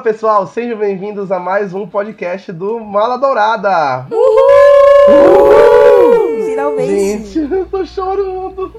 [0.00, 4.06] Fala pessoal, sejam bem-vindos a mais um podcast do Mala Dourada.
[4.10, 5.26] Uhul!
[6.46, 7.34] Finalmente.
[7.34, 8.74] Gente, eu tô chorando.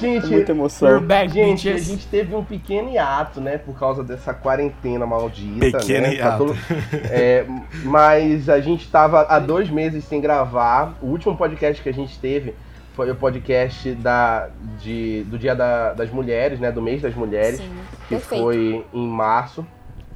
[0.00, 1.00] gente, muita emoção.
[1.00, 1.88] Back, gente, bitches.
[1.88, 6.14] a gente teve um pequeno hiato, né, por causa dessa quarentena maldita, pequeno né?
[6.14, 6.46] Hiato.
[6.46, 6.56] Todo...
[7.08, 7.46] É,
[7.84, 10.96] mas a gente tava há dois meses sem gravar.
[11.00, 12.56] O último podcast que a gente teve
[12.94, 16.70] foi o podcast da, de, do Dia da, das Mulheres, né?
[16.72, 17.70] Do mês das mulheres, Sim,
[18.08, 18.42] que perfeito.
[18.42, 19.66] foi em março.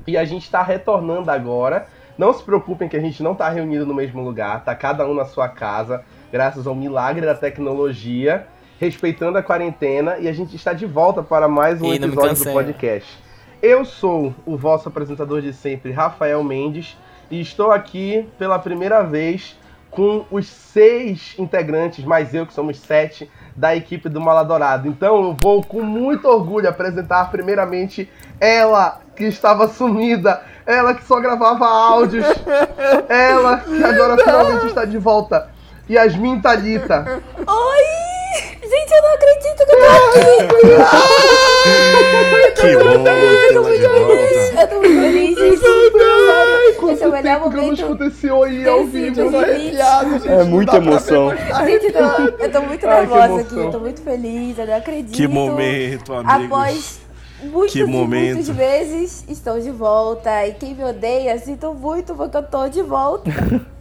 [0.06, 1.87] E a gente está retornando agora.
[2.16, 5.15] Não se preocupem que a gente não está reunido no mesmo lugar, tá cada um
[5.15, 8.46] na sua casa, graças ao milagre da tecnologia,
[8.79, 12.52] respeitando a quarentena, e a gente está de volta para mais um me episódio do
[12.52, 13.18] podcast.
[13.60, 16.96] Eu sou o vosso apresentador de sempre, Rafael Mendes,
[17.30, 19.57] e estou aqui pela primeira vez
[19.95, 24.88] com os seis integrantes, mais eu que somos sete, da equipe do Maladourado.
[24.88, 31.20] Então eu vou com muito orgulho apresentar primeiramente ela que estava sumida, ela que só
[31.20, 32.26] gravava áudios,
[33.09, 35.48] ela que agora finalmente está de volta,
[35.88, 37.23] Yasmin Thalita.
[37.46, 38.13] Oi!
[38.35, 40.37] Gente, eu não acredito que eu tô aqui!
[42.54, 44.16] Que bom Eu tô tê-la muito de volta.
[44.16, 44.52] feliz!
[44.60, 45.59] Eu tô muito feliz, gente!
[45.60, 48.04] Sério, Esse é o melhor tempo que eu não momento.
[48.04, 49.52] escutei oi ao vivo, do eu tô limite.
[49.80, 50.29] arrepiado, gente.
[50.29, 51.30] É muita emoção.
[51.66, 55.16] Gente, eu tô, eu tô muito nervosa aqui, eu tô muito feliz, eu não acredito.
[55.16, 56.45] Que momento, amigos.
[56.45, 57.01] Após
[57.43, 58.35] muitos Que e momento.
[58.37, 60.46] muitos meses, estou de volta.
[60.46, 63.30] E quem me odeia, sinto muito porque eu tô de volta.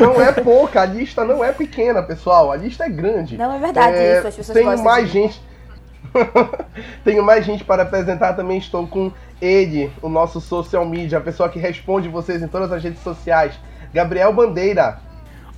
[0.00, 2.52] Não é pouca, a lista não é pequena, pessoal.
[2.52, 3.36] A lista é grande.
[3.36, 5.42] Não é verdade É, isso, as pessoas Tenho mais de- gente.
[7.04, 8.58] Tenho mais gente para apresentar também.
[8.58, 12.82] Estou com ele, o nosso social media, a pessoa que responde vocês em todas as
[12.82, 13.54] redes sociais.
[13.92, 15.00] Gabriel Bandeira.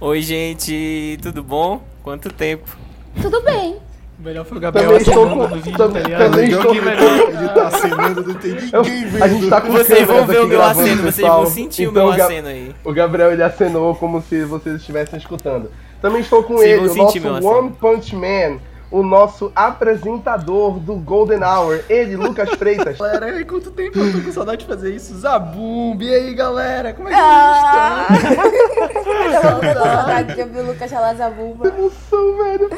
[0.00, 1.82] Oi, gente, tudo bom?
[2.02, 2.76] Quanto tempo?
[3.20, 3.76] Tudo bem.
[4.20, 5.34] O melhor foi o Gabriel Também estou com.
[5.36, 6.30] no vídeo, tam- tá ligado?
[6.30, 6.88] também estou que com.
[6.88, 9.22] ele tá acenando, não tem Eu- ninguém vendo.
[9.24, 12.06] a gente tá com Vocês vão ver o meu aceno, vocês vão sentir o Então,
[12.08, 12.74] meu Ga- aceno aí.
[12.84, 15.70] O Gabriel ele acenou como se vocês estivessem escutando.
[16.02, 17.76] Também estou com Vocês ele, o nosso meu One aceno.
[17.80, 18.58] Punch Man,
[18.90, 22.98] o nosso apresentador do Golden Hour, ele, Lucas Freitas.
[23.00, 25.16] Galera, quanto tempo eu tô com saudade de fazer isso?
[25.18, 26.92] Zabumba, e aí, galera?
[26.92, 28.06] Como é que Ah!
[28.10, 28.44] vocês estão?
[29.32, 31.68] eu tô com saudade de ouvir o Lucas Chalazabumba.
[31.68, 32.70] emoção, velho.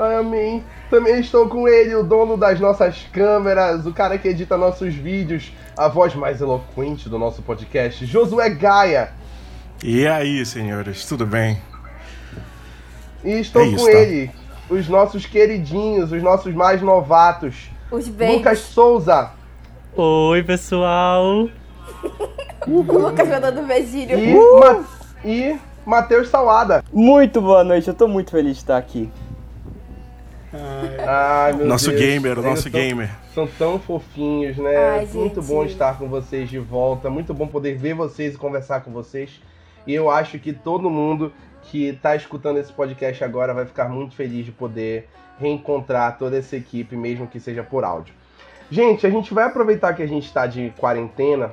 [0.00, 0.64] Amém.
[0.88, 5.52] Também estou com ele, o dono das nossas câmeras, o cara que edita nossos vídeos,
[5.76, 9.12] a voz mais eloquente do nosso podcast, Josué Gaia.
[9.84, 11.60] E aí, senhores, tudo bem?
[13.22, 13.98] E estou É isso, com tá?
[13.98, 14.30] ele,
[14.70, 18.08] os nossos queridinhos, os nossos mais novatos, Os.
[18.08, 19.32] Lucas Souza
[19.96, 21.48] Oi, pessoal.
[22.66, 24.18] O Lucas mandando beijinho.
[24.18, 24.84] e, Ma
[25.24, 26.84] e Matheus Salada.
[26.92, 29.10] Muito boa noite, eu tô muito feliz de estar aqui.
[31.06, 32.00] Ai, meu Nosso Deus.
[32.00, 33.10] gamer, o nosso são- gamer.
[33.34, 34.76] São tão fofinhos, né?
[34.76, 37.08] Ai, muito bom estar com vocês de volta.
[37.08, 39.40] Muito bom poder ver vocês e conversar com vocês.
[39.86, 44.14] E eu acho que todo mundo que tá escutando esse podcast agora vai ficar muito
[44.14, 45.08] feliz de poder
[45.38, 48.12] reencontrar toda essa equipe, mesmo que seja por áudio.
[48.70, 51.52] Gente, a gente vai aproveitar que a gente está de quarentena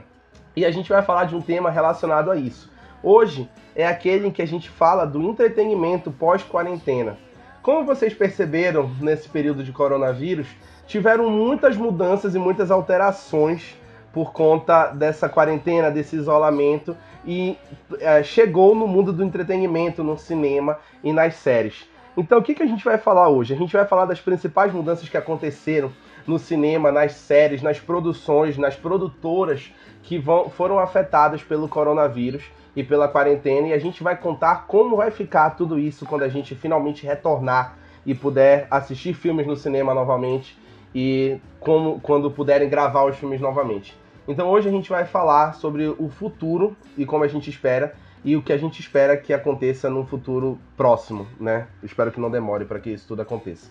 [0.55, 2.71] e a gente vai falar de um tema relacionado a isso.
[3.03, 7.17] Hoje é aquele em que a gente fala do entretenimento pós-quarentena.
[7.67, 10.47] Como vocês perceberam nesse período de coronavírus,
[10.85, 13.75] tiveram muitas mudanças e muitas alterações
[14.13, 16.95] por conta dessa quarentena, desse isolamento
[17.25, 17.57] e
[17.99, 21.85] eh, chegou no mundo do entretenimento, no cinema e nas séries.
[22.15, 23.53] Então, o que, que a gente vai falar hoje?
[23.53, 25.91] A gente vai falar das principais mudanças que aconteceram
[26.25, 29.73] no cinema, nas séries, nas produções, nas produtoras
[30.07, 32.41] que vão, foram afetadas pelo coronavírus
[32.73, 33.67] e pela quarentena.
[33.67, 37.75] E a gente vai contar como vai ficar tudo isso quando a gente finalmente retornar
[38.05, 40.57] e puder assistir filmes no cinema novamente
[40.95, 43.97] e como, quando puderem gravar os filmes novamente.
[44.25, 47.93] Então hoje a gente vai falar sobre o futuro e como a gente espera
[48.23, 51.67] e o que a gente espera que aconteça num futuro próximo, né?
[51.83, 53.69] Espero que não demore para que isso tudo aconteça.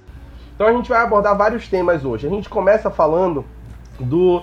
[0.55, 2.27] Então a gente vai abordar vários temas hoje.
[2.27, 3.43] A gente começa falando
[3.99, 4.43] do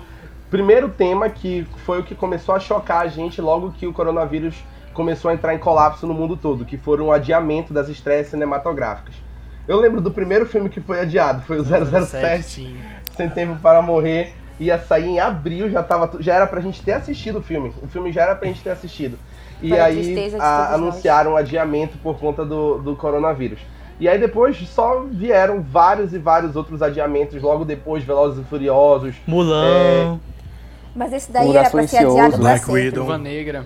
[0.54, 4.54] primeiro tema que foi o que começou a chocar a gente logo que o coronavírus
[4.94, 9.16] começou a entrar em colapso no mundo todo, que foram o adiamento das estreias cinematográficas.
[9.68, 12.78] Eu lembro do primeiro filme que foi adiado, foi o 007, sim.
[13.18, 16.92] Sem Tempo para Morrer, ia sair em abril, já, tava, já era pra gente ter
[16.94, 17.74] assistido o filme.
[17.82, 19.18] O filme já era pra gente ter assistido.
[19.60, 20.74] E aí a- nós.
[20.76, 23.60] anunciaram o adiamento por conta do, do coronavírus.
[24.00, 29.16] E aí depois só vieram vários e vários outros adiamentos, logo depois Velozes e Furiosos.
[29.26, 30.20] Mulan.
[30.96, 32.74] Mas esse daí era pra ser adiado pra Black sempre.
[32.82, 33.04] Widow.
[33.06, 33.66] Viúva Negra.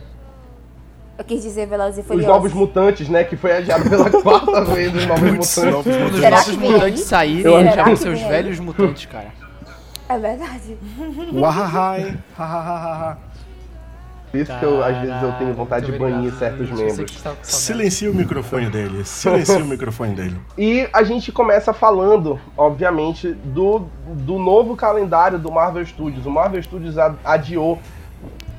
[1.17, 2.27] Eu quis dizer Velozes e Os Furiosos.
[2.31, 3.23] Novos Mutantes, né?
[3.23, 5.57] Que foi adiado pela quarta vez, os Novos Mutantes.
[5.57, 6.19] novos Quando os mutantes.
[6.19, 7.07] Será nossos que vem mutantes aí?
[7.07, 9.27] saírem, Eu eles já vão ser os velhos mutantes, cara.
[10.09, 10.77] É verdade.
[11.33, 12.17] Wahahai.
[14.45, 17.23] Por isso que eu, às vezes eu tenho vontade de banir obrigado, certos membros.
[17.41, 19.03] Silencia o microfone dele.
[19.05, 20.39] Silencia o microfone dele.
[20.57, 26.25] E a gente começa falando, obviamente, do, do novo calendário do Marvel Studios.
[26.25, 27.79] O Marvel Studios adiou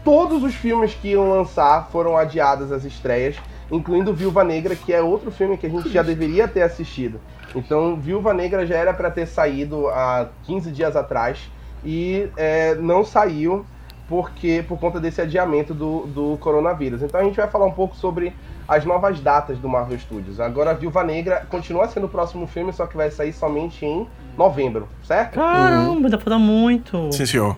[0.05, 3.37] todos os filmes que iam lançar, foram adiadas as estreias,
[3.71, 7.21] incluindo Viúva Negra, que é outro filme que a gente já deveria ter assistido.
[7.55, 11.51] Então, Viúva Negra já era para ter saído há 15 dias atrás
[11.85, 13.65] e é, não saiu
[14.09, 17.03] porque por conta desse adiamento do, do coronavírus.
[17.03, 18.35] Então a gente vai falar um pouco sobre
[18.67, 20.41] as novas datas do Marvel Studios.
[20.41, 24.89] Agora, Viúva Negra continua sendo o próximo filme, só que vai sair somente em novembro,
[25.05, 25.35] certo?
[25.35, 27.13] Caramba, dá pra dar muito.
[27.13, 27.57] Sim, senhor.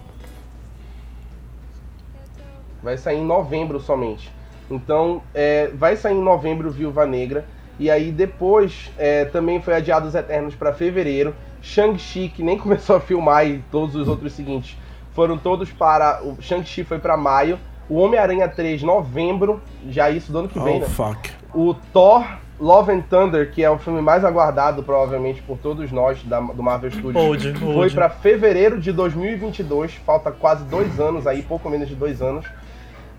[2.83, 4.31] Vai sair em novembro somente.
[4.71, 7.45] Então, é, vai sair em novembro Viúva Negra.
[7.79, 11.35] E aí depois é, também foi adiado os Eternos para fevereiro.
[11.63, 14.77] Shang-Chi, que nem começou a filmar, e todos os outros seguintes
[15.21, 16.23] foram todos para.
[16.23, 17.59] O Shang-Chi foi para maio.
[17.91, 19.61] O Homem-Aranha 3, novembro.
[19.91, 20.87] Já isso do ano que vem, Oh, né?
[20.87, 21.31] fuck.
[21.53, 22.25] O Thor
[22.59, 26.63] Love and Thunder, que é o filme mais aguardado, provavelmente, por todos nós da- do
[26.63, 27.95] Marvel Studios, Old, foi old.
[27.95, 29.93] para fevereiro de 2022.
[30.07, 32.47] Falta quase dois anos aí, pouco menos de dois anos.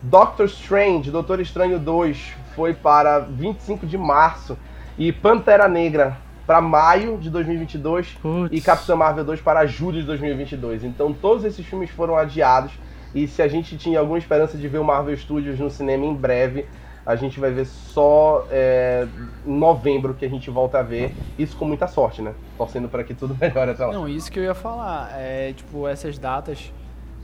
[0.02, 4.58] Doctor Strange, Doutor Estranho 2, foi para 25 de março.
[4.98, 6.18] E Pantera Negra
[6.52, 8.50] para maio de 2022 Putz.
[8.52, 10.84] e Capitã Marvel 2 para julho de 2022.
[10.84, 12.74] Então todos esses filmes foram adiados
[13.16, 16.14] e se a gente tinha alguma esperança de ver o Marvel Studios no cinema em
[16.14, 16.66] breve,
[17.06, 19.08] a gente vai ver só é,
[19.48, 21.16] em novembro que a gente volta a ver.
[21.40, 22.34] Isso com muita sorte, né?
[22.58, 23.94] Torcendo para que tudo melhore até lá.
[23.94, 25.10] Não, isso que eu ia falar.
[25.14, 26.70] É, tipo, essas datas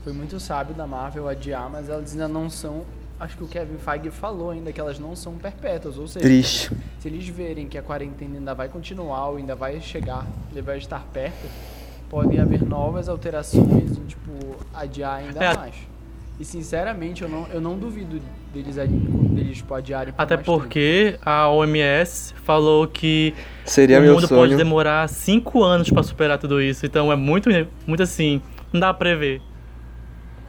[0.04, 2.86] foi muito sábio da Marvel adiar, mas elas ainda não são.
[3.20, 6.70] Acho que o Kevin Feige falou ainda que elas não são perpétuas, ou seja, Triste.
[7.00, 10.78] se eles verem que a quarentena ainda vai continuar ou ainda vai chegar, ele vai
[10.78, 11.46] estar perto,
[12.08, 15.56] podem haver novas alterações e, tipo, adiar ainda É.
[15.56, 15.74] mais.
[16.38, 18.20] E sinceramente, eu não, eu não duvido
[18.54, 20.60] deles, adi- deles tipo, adiarem Até mais tempo.
[20.60, 23.34] porque a OMS falou que
[23.64, 24.56] Seria o meu mundo pode sonho.
[24.56, 26.86] demorar 5 anos pra superar tudo isso.
[26.86, 27.50] Então é muito,
[27.84, 28.40] muito assim,
[28.72, 29.42] não dá pra prever.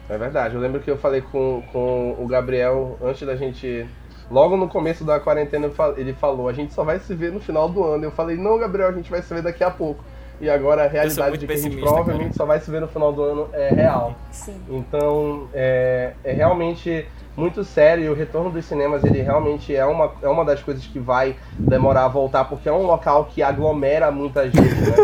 [0.09, 0.55] É verdade.
[0.55, 3.87] Eu lembro que eu falei com, com o Gabriel antes da gente.
[4.29, 7.69] Logo no começo da quarentena, ele falou: a gente só vai se ver no final
[7.69, 8.05] do ano.
[8.05, 10.03] Eu falei: não, Gabriel, a gente vai se ver daqui a pouco.
[10.41, 13.11] E agora a realidade de que a gente provavelmente só vai se ver no final
[13.11, 14.15] do ano é real.
[14.31, 14.55] Sim.
[14.69, 18.05] Então é, é realmente muito sério.
[18.05, 21.35] E o retorno dos cinemas ele realmente é uma, é uma das coisas que vai
[21.57, 24.95] demorar a voltar, porque é um local que aglomera muita gente, né?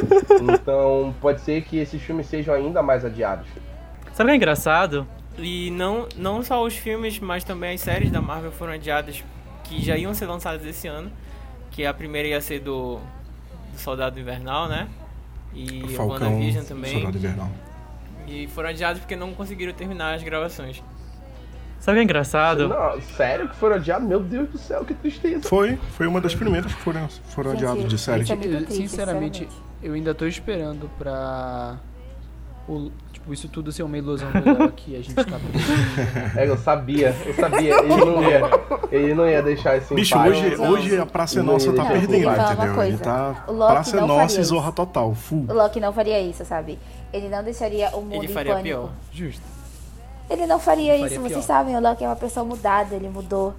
[0.56, 3.48] Então pode ser que esses filmes sejam ainda mais adiados.
[4.16, 5.06] Sabe o que é engraçado?
[5.38, 9.22] E não, não só os filmes, mas também as séries da Marvel foram adiadas
[9.66, 11.12] que já iam ser lançadas esse ano.
[11.70, 12.96] Que a primeira ia ser do,
[13.74, 14.88] do Soldado Invernal, né?
[15.54, 16.94] E o Falcão, WandaVision também.
[16.94, 17.52] Soldado Invernal.
[18.26, 20.82] E foram adiados porque não conseguiram terminar as gravações.
[21.82, 22.70] Sabe o que é engraçado?
[22.70, 24.08] Não, sério que foram adiados?
[24.08, 25.50] Meu Deus do céu, que tristeza.
[25.50, 28.32] Foi, foi uma das primeiras que foram, foram Gente, adiadas de série.
[28.32, 29.50] é triste, sinceramente,
[29.84, 31.78] eu ainda tô esperando pra.
[32.68, 35.38] O, tipo, isso tudo ser uma ilusão do Léo que a gente tá.
[36.36, 37.76] É, eu sabia, eu sabia.
[37.80, 38.42] Ele não ia,
[38.92, 40.32] ele não ia deixar esse Bicho, empate.
[40.32, 42.84] hoje, hoje a Praça é Nossa tá perdendo, entendeu?
[42.84, 44.50] Ele tá O Loki Praça é não Nossa e isso.
[44.50, 45.46] Zorra Total, full.
[45.48, 46.80] O Loki não faria isso, sabe?
[47.14, 48.68] Ele não deixaria o mundo Ele em faria pânico.
[48.80, 48.90] pior.
[49.12, 49.44] Justo.
[50.28, 51.56] Ele não faria Ele isso, faria vocês pior.
[51.58, 53.54] sabem, o Loki é uma pessoa mudada, ele mudou.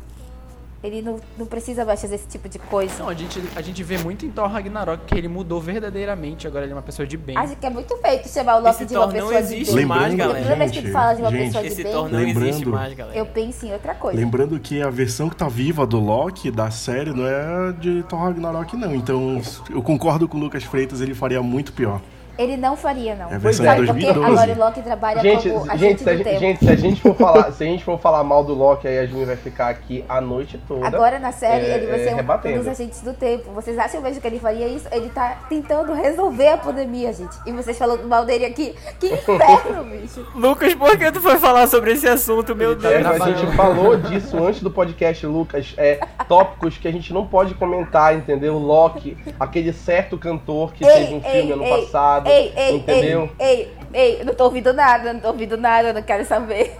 [0.87, 2.95] Ele não, não precisa mais fazer esse tipo de coisa.
[3.01, 6.65] Não, a gente, a gente vê muito em Thor Ragnarok que ele mudou verdadeiramente, agora
[6.65, 7.37] ele é uma pessoa de bem.
[7.37, 9.55] Acho que é muito feito chamar o Loki Esse de uma Thor não pessoa de
[9.55, 9.87] existe bem.
[9.87, 10.45] mais, Lembrando, galera.
[10.45, 12.47] Toda vez que tu fala de uma gente, pessoa de Esse bem, Thor não Lembrando-
[12.49, 13.19] existe mais, galera.
[13.19, 14.19] eu penso em outra coisa.
[14.19, 18.21] Lembrando que a versão que tá viva do Loki, da série, não é de Thor
[18.21, 18.95] Ragnarok, não.
[18.95, 19.41] Então,
[19.71, 22.01] eu concordo com o Lucas Freitas, ele faria muito pior.
[22.39, 23.31] Ele não faria, não.
[23.31, 24.07] É a versão Sabe de por quê?
[24.13, 24.33] 2012.
[24.33, 26.41] Agora o Loki trabalha Gente, como agente gente, se a do gente, tempo.
[26.41, 28.99] gente, se a gente for falar, se a gente for falar mal do Loki, aí
[28.99, 30.87] a Yasmin vai ficar aqui a noite toda.
[30.87, 33.51] Agora na série é, ele vai é, ser um, um dos agentes do tempo.
[33.53, 34.87] Vocês acham mesmo que ele faria isso?
[34.93, 37.37] Ele tá tentando resolver a pandemia, gente.
[37.47, 38.75] E vocês falando mal dele aqui.
[39.01, 40.27] Que inferno, bicho.
[40.35, 43.03] Lucas, por que tu foi falar sobre esse assunto, meu É, Deus?
[43.03, 45.75] mas a gente falou disso antes do podcast, Lucas.
[45.77, 48.59] É, tópicos que a gente não pode comentar, entendeu?
[48.59, 52.26] Loki, aquele certo cantor que fez um filme ano passado.
[52.27, 53.31] Ei, ei, entendeu?
[53.39, 56.77] ei, ei, ei, não tô ouvindo nada, não tô ouvindo nada, não quero saber.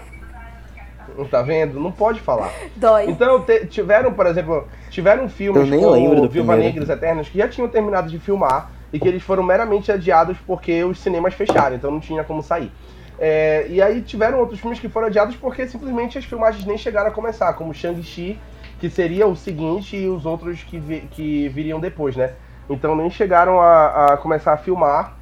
[1.17, 1.79] Não tá vendo?
[1.79, 2.51] Não pode falar.
[2.75, 3.05] Dói.
[3.09, 6.63] Então, tiveram, por exemplo, tiveram filmes Eu nem como lembro do Viúva primeiro.
[6.63, 9.91] Negra e os Eternos que já tinham terminado de filmar e que eles foram meramente
[9.91, 12.71] adiados porque os cinemas fecharam, então não tinha como sair.
[13.19, 17.09] É, e aí tiveram outros filmes que foram adiados porque simplesmente as filmagens nem chegaram
[17.09, 18.39] a começar, como Shang-Chi,
[18.79, 22.33] que seria o seguinte, e os outros que, vi- que viriam depois, né?
[22.69, 25.16] Então nem chegaram a, a começar a filmar,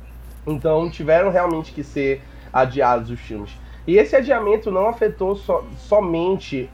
[0.46, 2.22] então tiveram realmente que ser
[2.52, 3.52] adiados os filmes.
[3.88, 6.70] E esse adiamento não afetou so, somente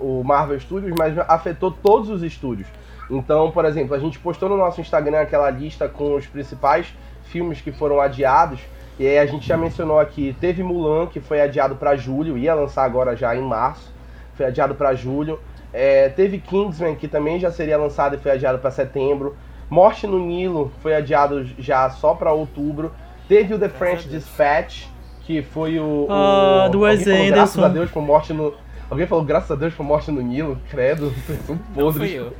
[0.00, 2.68] o Marvel Studios, mas afetou todos os estúdios.
[3.10, 7.60] Então, por exemplo, a gente postou no nosso Instagram aquela lista com os principais filmes
[7.60, 8.60] que foram adiados.
[8.98, 12.54] E aí a gente já mencionou aqui, teve Mulan, que foi adiado para julho, ia
[12.54, 13.92] lançar agora já em março,
[14.34, 15.40] foi adiado para julho.
[15.72, 19.36] É, teve Kingsman, que também já seria lançado e foi adiado para setembro.
[19.68, 22.92] Morte no Nilo foi adiado já só para outubro.
[23.28, 24.86] Teve o The French Dispatch,
[25.22, 26.06] que foi o.
[26.10, 27.34] Ah, o, do Wes Anderson.
[27.34, 28.54] Graças a Deus por morte no.
[28.90, 31.12] Alguém falou graças a Deus por morte no Nilo, credo,
[31.46, 32.10] são Não podres.
[32.10, 32.32] fui eu.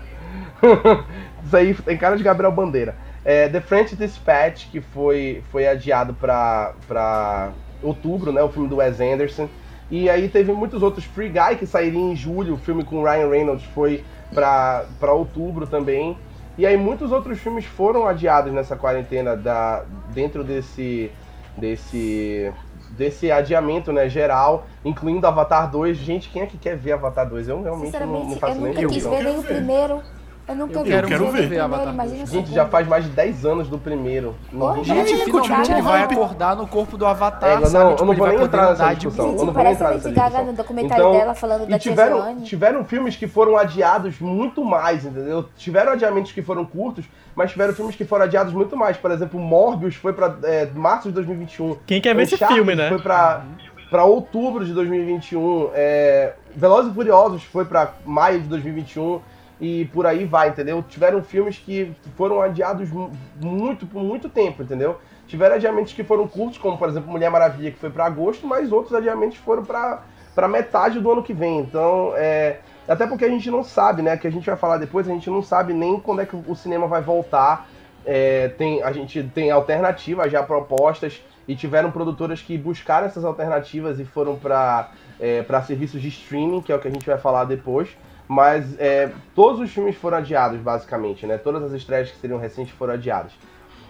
[1.45, 2.97] Isso aí tem cara de Gabriel Bandeira.
[3.25, 8.43] É, The French Dispatch, que foi, foi adiado pra, pra outubro, né?
[8.43, 9.49] O filme do Wes Anderson.
[9.91, 11.05] E aí teve muitos outros.
[11.05, 15.67] Free Guy, que sairia em julho, o filme com Ryan Reynolds foi pra, pra outubro
[15.67, 16.17] também.
[16.57, 21.11] E aí muitos outros filmes foram adiados nessa quarentena da, dentro desse,
[21.57, 22.53] desse,
[22.91, 25.97] desse adiamento né, geral, incluindo Avatar 2.
[25.97, 27.49] Gente, quem é que quer ver Avatar 2?
[27.49, 30.03] Eu realmente não, não faço eu nem nunca Eu quis ver nem o primeiro.
[30.47, 32.53] Eu nunca Eu vi quero o ver primeiro, Avatar Gente, segundo.
[32.53, 34.35] já faz mais de 10 anos do primeiro.
[34.53, 36.15] Ninguém- gente, Gente, finalmente ele vai Gaga.
[36.15, 37.85] acordar no corpo do Avatar, É, não, sabe?
[37.85, 39.25] eu Tipo, não ele vou nem entrar nessa discussão.
[39.31, 40.47] Gente, eu não vou parece entrar nessa Gaga discussão.
[40.47, 45.49] no documentário dela falando da tiveram, tiveram filmes que foram adiados muito mais, entendeu?
[45.57, 48.99] Tiveram adiamentos que foram curtos, mas tiveram filmes que foram adiados muito mais.
[48.99, 51.79] Por exemplo, Morbius foi pra é, março de 2021.
[51.87, 52.91] Quem quer ver esse Uncharted filme, né?
[52.91, 53.45] Foi pra,
[53.89, 55.71] pra outubro de 2021.
[55.73, 59.21] É, Velozes e Furiosos foi pra maio de 2021.
[59.61, 60.83] E por aí vai, entendeu?
[60.89, 64.99] Tiveram filmes que foram adiados mu- muito, por muito tempo, entendeu?
[65.27, 68.73] Tiveram adiamentos que foram curtos, como por exemplo Mulher Maravilha, que foi pra agosto, mas
[68.73, 71.61] outros adiamentos foram pra metade do ano que vem.
[71.61, 74.17] Então, é, até porque a gente não sabe, né?
[74.17, 76.55] Que a gente vai falar depois, a gente não sabe nem quando é que o
[76.55, 77.69] cinema vai voltar.
[78.05, 83.99] É, tem, a gente tem alternativas já propostas e tiveram produtoras que buscaram essas alternativas
[83.99, 87.17] e foram para é, para serviços de streaming, que é o que a gente vai
[87.17, 87.89] falar depois.
[88.27, 91.37] Mas é, todos os filmes foram adiados, basicamente, né?
[91.37, 93.33] Todas as estreias que seriam recentes foram adiadas.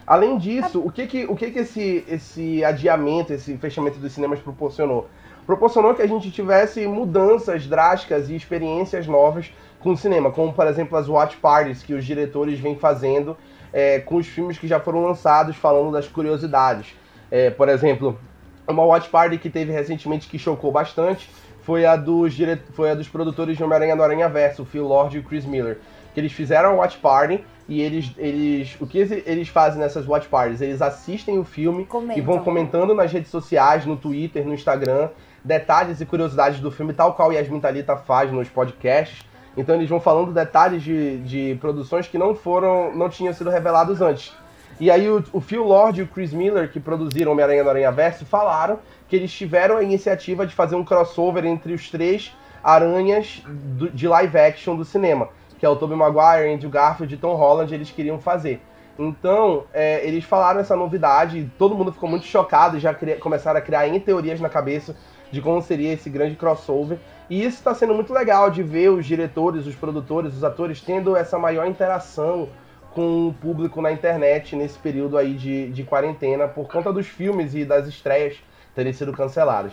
[0.06, 4.38] Além disso, o que que, o que, que esse, esse adiamento, esse fechamento dos cinemas
[4.40, 5.08] proporcionou?
[5.46, 10.66] Proporcionou que a gente tivesse mudanças drásticas e experiências novas com o cinema, como por
[10.66, 13.36] exemplo as watch parties que os diretores vêm fazendo
[13.72, 16.94] é, com os filmes que já foram lançados, falando das curiosidades.
[17.30, 18.18] É, por exemplo,
[18.66, 21.28] uma watch party que teve recentemente que chocou bastante
[21.64, 22.60] foi a dos, dire...
[22.72, 25.44] foi a dos produtores de Homem-Aranha no Aranha Verso, o Phil Lord e o Chris
[25.44, 25.78] Miller.
[26.12, 28.76] Que eles fizeram a watch party e eles, eles.
[28.80, 30.60] O que eles fazem nessas watch parties?
[30.60, 32.16] Eles assistem o filme Comentam.
[32.16, 35.08] e vão comentando nas redes sociais, no Twitter, no Instagram,
[35.42, 39.24] detalhes e curiosidades do filme, tal qual Yasmin Talita faz nos podcasts.
[39.56, 42.94] Então eles vão falando detalhes de, de produções que não foram.
[42.94, 44.32] não tinham sido revelados antes.
[44.80, 47.92] E aí o, o Phil Lord e o Chris Miller, que produziram Homem-Aranha no Aranha
[47.92, 48.78] Verso, falaram
[49.08, 54.08] que eles tiveram a iniciativa de fazer um crossover entre os três aranhas do- de
[54.08, 55.28] live action do cinema,
[55.58, 58.60] que é o Tobey Maguire, Andrew Garfield e Tom Holland, eles queriam fazer.
[58.98, 63.58] Então, é, eles falaram essa novidade e todo mundo ficou muito chocado e já começaram
[63.58, 64.96] a criar N teorias na cabeça
[65.30, 66.98] de como seria esse grande crossover.
[67.28, 71.16] E isso está sendo muito legal de ver os diretores, os produtores, os atores tendo
[71.16, 72.48] essa maior interação
[72.94, 77.54] com o público na internet nesse período aí de, de quarentena por conta dos filmes
[77.54, 78.36] e das estreias
[78.74, 79.72] terem sido canceladas.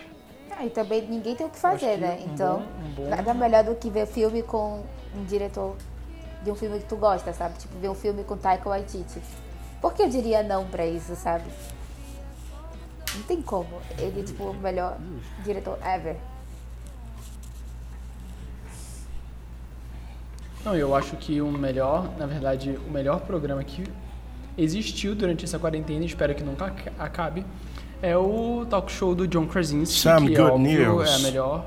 [0.58, 2.20] Ah, e também ninguém tem o que fazer, que né?
[2.28, 4.84] um Então, bom- um bom- nada melhor do que ver filme com
[5.16, 5.76] um diretor
[6.44, 7.58] de um filme que tu gosta, sabe?
[7.58, 9.22] Tipo, ver um filme com Taika Waititi.
[9.80, 11.46] Por que eu diria não pra isso, sabe?
[13.16, 13.68] Não tem como.
[13.98, 14.98] Ele é, tipo, o melhor
[15.44, 16.16] diretor ever.
[20.64, 23.84] Não, eu acho que o melhor, na verdade, o melhor programa que
[24.58, 27.46] existiu durante essa quarentena, espero que nunca aca- acabe,
[28.02, 31.10] é o talk show do John Krasinski, Some que good óbvio, news.
[31.10, 31.66] é a melhor,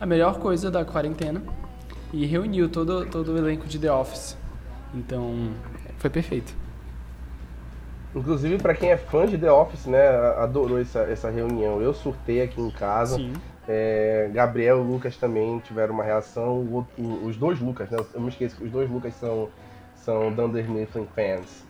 [0.00, 1.42] a melhor coisa da quarentena.
[2.12, 4.36] E reuniu todo, todo o elenco de The Office.
[4.94, 5.50] Então,
[5.98, 6.54] foi perfeito.
[8.14, 11.82] Inclusive, pra quem é fã de The Office, né, adorou essa, essa reunião.
[11.82, 13.16] Eu surtei aqui em casa.
[13.16, 13.32] Sim.
[13.68, 16.54] É, Gabriel e Lucas também tiveram uma reação.
[16.60, 17.98] O outro- o- os dois Lucas, né?
[18.14, 19.48] Eu me esqueço que os dois Lucas são,
[20.04, 21.64] são Dunder Mifflin fans.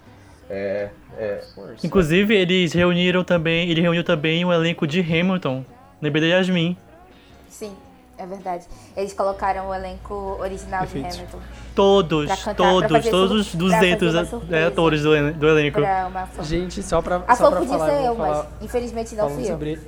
[0.49, 1.41] É, é,
[1.83, 5.65] Inclusive, eles reuniram também, ele reuniu também o elenco de Hamilton.
[6.01, 6.77] Lembrei da Yasmin.
[7.49, 7.73] Sim,
[8.17, 8.65] é verdade.
[8.97, 11.09] Eles colocaram o elenco original Perfeito.
[11.09, 11.39] de Hamilton
[11.75, 15.81] Todos, cantar, todos, todos os pra 200 fazer uma é, atores do, elen- do elenco.
[16.43, 19.29] Gente, só pra, A só pra podia falar, ser vou eu, falar mas infelizmente não
[19.31, 19.47] fui eu.
[19.49, 19.79] sobre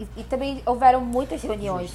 [0.00, 1.92] E, e também houveram muitas reuniões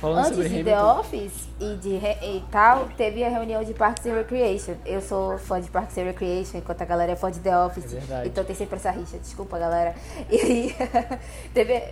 [0.00, 4.14] Falando Antes de The Office e, de, e tal, teve a reunião de Parks and
[4.14, 4.74] Recreation.
[4.86, 7.94] Eu sou fã de Parks and Recreation, enquanto a galera é fã de The Office.
[8.08, 9.96] É então tem sempre essa rixa, desculpa galera.
[10.30, 10.76] E aí
[11.52, 11.82] teve,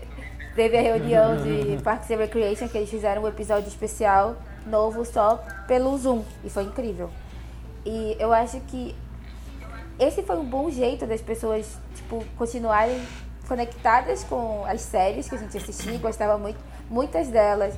[0.54, 5.42] teve a reunião de Parks and Recreation que eles fizeram um episódio especial novo só
[5.66, 6.22] pelo Zoom.
[6.44, 7.10] E foi incrível.
[7.84, 8.94] E eu acho que
[9.98, 13.00] esse foi um bom jeito das pessoas, tipo, continuarem
[13.46, 16.58] conectadas com as séries que a gente assistia e gostava muito.
[16.90, 17.74] Muitas delas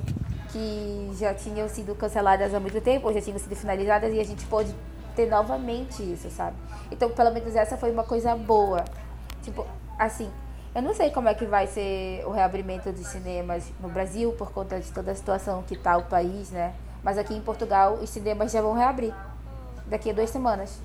[0.50, 4.24] que já tinham sido canceladas há muito tempo, ou já tinham sido finalizadas, e a
[4.24, 4.74] gente pôde
[5.14, 6.56] ter novamente isso, sabe?
[6.90, 8.84] Então, pelo menos essa foi uma coisa boa.
[9.42, 9.66] Tipo,
[9.98, 10.30] assim,
[10.74, 14.52] eu não sei como é que vai ser o reabrimento dos cinemas no Brasil, por
[14.52, 16.72] conta de toda a situação que tá o país, né?
[17.02, 19.14] Mas aqui em Portugal, os cinemas já vão reabrir
[19.86, 20.78] daqui a duas semanas.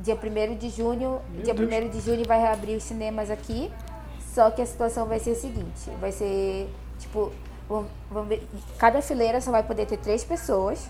[0.00, 3.70] Dia 1 de junho, dia 1 de junho vai reabrir os cinemas aqui.
[4.34, 7.30] Só que a situação vai ser a seguinte, vai ser tipo,
[7.68, 8.46] vamos, ver,
[8.78, 10.88] cada fileira só vai poder ter três pessoas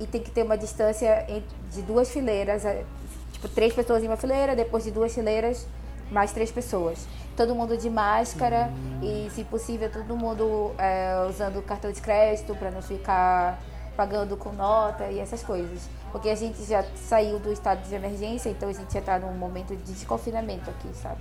[0.00, 1.26] e tem que ter uma distância
[1.70, 2.84] de duas fileiras, eh,
[3.32, 5.66] tipo, três pessoas em uma fileira, depois de duas fileiras,
[6.10, 7.06] mais três pessoas.
[7.36, 8.70] Todo mundo de máscara
[9.02, 13.58] e, se possível, todo mundo eh, usando cartão de crédito para não ficar
[13.94, 15.86] pagando com nota e essas coisas.
[16.10, 19.34] Porque a gente já saiu do estado de emergência, então a gente já está num
[19.34, 21.20] momento de desconfinamento aqui, sabe?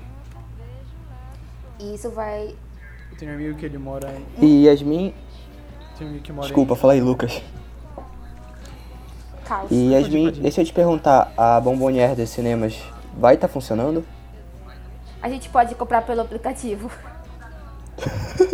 [1.80, 2.56] E isso vai.
[3.12, 4.46] eu tenho um amigo que ele mora em.
[4.46, 5.14] E Yasmin.
[5.98, 7.42] Tem um amigo que mora Desculpa, em, fala aí, Lucas.
[9.46, 9.72] Caos.
[9.72, 10.42] E Yasmin, pode ir.
[10.44, 12.78] deixa eu te perguntar, a Bombonière dos cinemas
[13.18, 14.06] vai estar funcionando?
[15.22, 16.90] A gente pode comprar pelo aplicativo.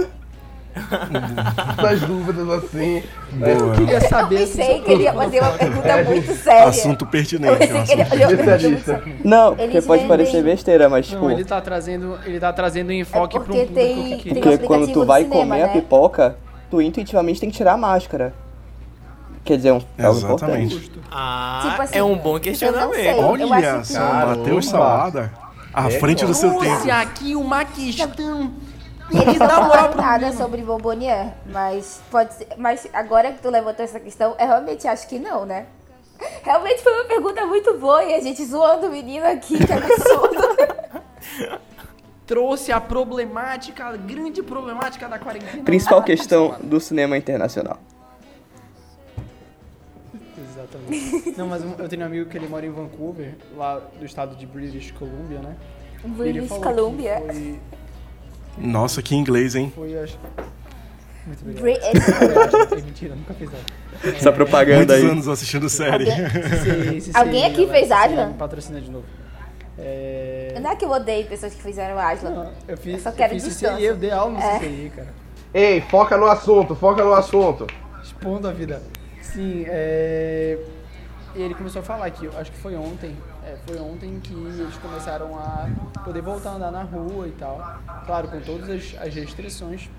[1.81, 3.03] Das dúvidas assim.
[3.41, 6.63] Eu queria Eu saber pensei se que ele ia fazer uma pergunta É, muito séria.
[6.69, 7.57] Assunto Eu pertinente.
[7.57, 9.27] pensei que ele ia assunto fazer uma pergunta muito.
[9.27, 11.23] Não, porque Eles pode vendem- parecer besteira, mas tipo.
[11.23, 14.23] Não, ele tá trazendo, ele tá trazendo enfoque É para um porque público tem- que
[14.23, 14.33] tem.
[14.33, 15.73] Porque aplicativo quando tu vai cinema, comer a né?
[15.73, 16.37] pipoca,
[16.69, 18.33] tu intuitivamente tem que tirar a máscara.
[19.43, 20.91] Quer dizer, é um é Exatamente.
[21.11, 22.95] Ah, Tipo assim, é um bom eu questionamento.
[22.97, 23.45] Eu Olha
[23.79, 24.13] acho que- só.
[24.25, 25.31] Matheus Salada.
[25.73, 26.91] À É, frente do seu Trouxe tempo.
[26.93, 28.51] aqui uma questão.
[29.11, 30.41] Eles não moral pro nada menino.
[30.41, 35.07] sobre Bombonier, mas pode ser, mas agora que tu levantou essa questão, eu realmente acho
[35.07, 35.67] que não, né?
[36.43, 40.41] Realmente foi uma pergunta muito boa e a gente zoando o menino aqui, que absurdo.
[42.25, 45.63] Trouxe a problemática, a grande problemática da quarentena.
[45.63, 47.77] Principal questão do cinema internacional.
[50.37, 51.37] Exatamente.
[51.37, 54.47] Não, mas eu tenho um amigo que ele mora em Vancouver, lá do estado de
[54.47, 55.55] British Columbia, né?
[56.03, 57.21] British Columbia.
[58.57, 59.71] Nossa, que inglês, hein?
[59.75, 60.17] foi acho...
[61.25, 61.63] Muito obrigado.
[61.63, 63.63] Bri- mentira, nunca fiz nada.
[64.15, 65.09] Essa propaganda Muitos aí.
[65.11, 66.05] anos assistindo série.
[67.13, 67.89] Alguém- aqui fez?
[67.89, 69.05] Me patrocina de novo.
[69.77, 70.57] É...
[70.61, 72.29] Não é que eu odeio pessoas que fizeram Aslan.
[72.29, 73.55] Não, eu fiz, Eu só quero eu fiz.
[73.55, 74.59] CCI, eu dei aula no É.
[74.59, 75.13] CCI, cara.
[75.53, 77.65] Ei, foca no assunto, foca no assunto.
[78.03, 78.81] Expondo a vida.
[79.21, 80.57] Sim, é...
[81.35, 83.15] E ele começou a falar que, acho que foi ontem,
[83.45, 85.69] é, foi ontem que eles começaram a
[86.03, 87.79] poder voltar a andar na rua e tal.
[88.05, 89.89] Claro, com todas as, as restrições,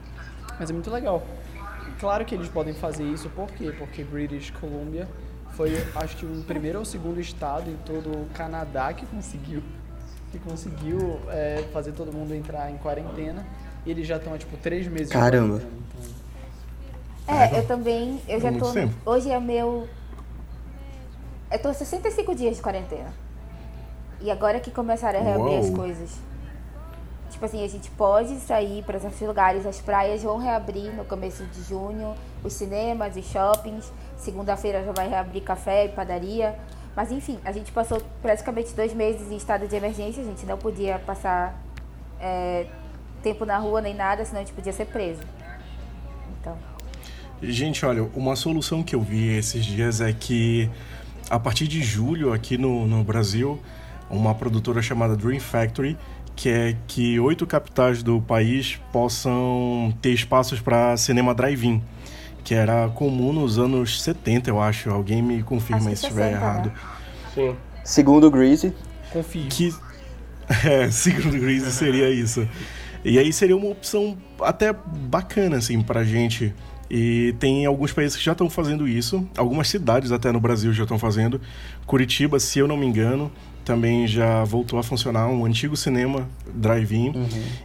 [0.58, 1.22] mas é muito legal.
[2.00, 3.72] Claro que eles podem fazer isso, por quê?
[3.78, 5.08] Porque British Columbia
[5.52, 9.62] foi, acho que, o primeiro ou segundo estado em todo o Canadá que conseguiu,
[10.30, 13.46] que conseguiu é, fazer todo mundo entrar em quarentena.
[13.86, 15.62] E eles já estão há, tipo, três meses Caramba.
[17.24, 18.92] Então, É, eu também, eu já tô, tempo.
[19.06, 19.88] hoje é meu,
[21.50, 23.12] eu tô 65 dias de quarentena.
[24.26, 25.76] E agora que começaram a reabrir as Uou.
[25.76, 26.10] coisas.
[27.30, 31.44] Tipo assim, a gente pode sair para esses lugares, as praias vão reabrir no começo
[31.44, 32.12] de junho,
[32.42, 33.92] os cinemas, os shoppings.
[34.16, 36.58] Segunda-feira já vai reabrir café e padaria.
[36.96, 40.58] Mas enfim, a gente passou praticamente dois meses em estado de emergência, a gente não
[40.58, 41.56] podia passar
[42.20, 42.66] é,
[43.22, 45.20] tempo na rua nem nada, senão a gente podia ser preso.
[46.40, 46.58] Então.
[47.40, 50.68] Gente, olha, uma solução que eu vi esses dias é que
[51.30, 53.60] a partir de julho aqui no, no Brasil,
[54.10, 55.96] uma produtora chamada Dream Factory
[56.34, 61.82] quer que oito capitais do país possam ter espaços para cinema drive-in,
[62.44, 64.90] que era comum nos anos 70, eu acho.
[64.90, 66.66] Alguém me confirma que se estiver 60, errado.
[66.66, 66.74] né?
[67.34, 67.56] Sim.
[67.82, 68.72] Segundo o Greasy,
[69.12, 69.46] confio.
[69.48, 69.74] Que,
[70.64, 72.46] é, segundo Greasy seria isso.
[73.04, 76.54] E aí seria uma opção até bacana, assim, pra gente.
[76.90, 80.84] E tem alguns países que já estão fazendo isso, algumas cidades até no Brasil já
[80.84, 81.40] estão fazendo.
[81.84, 83.30] Curitiba, se eu não me engano,
[83.66, 87.12] também já voltou a funcionar um antigo cinema drive-in.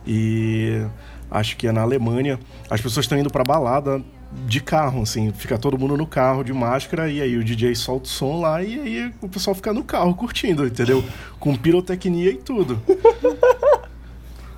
[0.05, 0.83] E
[1.29, 2.39] acho que é na Alemanha.
[2.69, 4.01] As pessoas estão indo pra balada
[4.47, 8.05] de carro, assim, fica todo mundo no carro de máscara e aí o DJ solta
[8.05, 11.03] o som lá e aí o pessoal fica no carro curtindo, entendeu?
[11.39, 12.81] Com pirotecnia e tudo.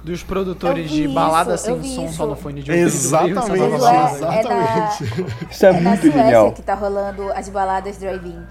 [0.03, 2.15] dos produtores de balada isso, sem vi som, isso.
[2.15, 2.88] só no fone de ouvido.
[2.88, 4.97] Exatamente, essa é, é, na,
[5.49, 6.51] Isso é, é na muito Suécia genial.
[6.51, 8.43] que tá rolando as baladas drive-in.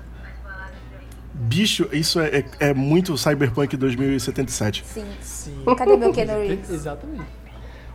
[1.55, 4.85] Bicho, isso é, é, é muito Cyberpunk 2077.
[4.87, 5.05] Sim.
[5.21, 5.65] Sim.
[5.77, 6.71] Cadê meu Keanu Reeves?
[6.71, 7.27] Exatamente.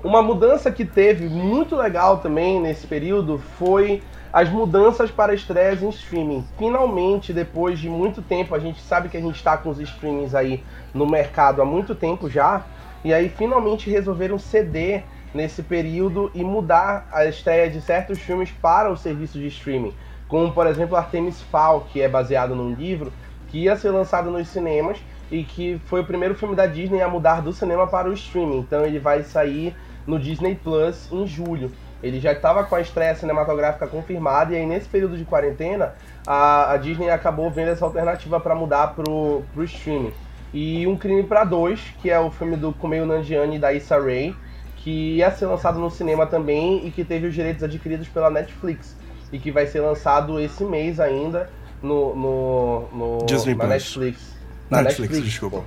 [0.04, 5.90] Uma mudança que teve muito legal também nesse período foi as mudanças para estreias em
[5.90, 6.46] streaming.
[6.56, 10.36] Finalmente, depois de muito tempo, a gente sabe que a gente está com os streamings
[10.36, 12.64] aí no mercado há muito tempo já,
[13.04, 18.92] e aí finalmente resolveram ceder nesse período e mudar a estreia de certos filmes para
[18.92, 19.96] o serviço de streaming.
[20.28, 23.12] Como, por exemplo, Artemis Fowl, que é baseado num livro
[23.48, 24.98] que ia ser lançado nos cinemas
[25.32, 28.60] e que foi o primeiro filme da Disney a mudar do cinema para o streaming.
[28.60, 31.72] Então ele vai sair no Disney Plus em julho.
[32.02, 36.74] Ele já estava com a estreia cinematográfica confirmada e aí nesse período de quarentena a,
[36.74, 40.14] a Disney acabou vendo essa alternativa para mudar pro, pro streaming.
[40.54, 44.00] E Um Crime para Dois, que é o filme do Kumail Nanjiani e da Issa
[44.00, 44.34] Rae,
[44.78, 48.96] que ia ser lançado no cinema também e que teve os direitos adquiridos pela Netflix
[49.32, 51.50] e que vai ser lançado esse mês ainda
[51.82, 52.88] no, no,
[53.20, 53.70] no Disney na Plus.
[53.74, 54.36] Netflix.
[54.70, 55.58] Na Netflix, desculpa.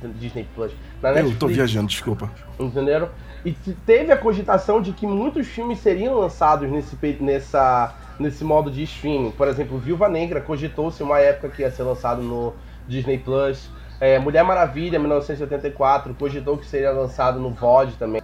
[0.00, 0.08] pô.
[0.18, 0.72] Disney Plus.
[1.00, 1.38] Na Eu Netflix.
[1.38, 2.30] tô viajando, desculpa.
[2.58, 3.08] Entenderam?
[3.44, 8.70] E te- teve a cogitação de que muitos filmes seriam lançados nesse, nessa, nesse modo
[8.70, 9.32] de streaming.
[9.32, 12.54] Por exemplo, Viúva Negra cogitou-se uma época que ia ser lançado no
[12.86, 13.68] Disney Plus.
[14.00, 18.21] É, Mulher Maravilha, 1984, cogitou que seria lançado no VOD também.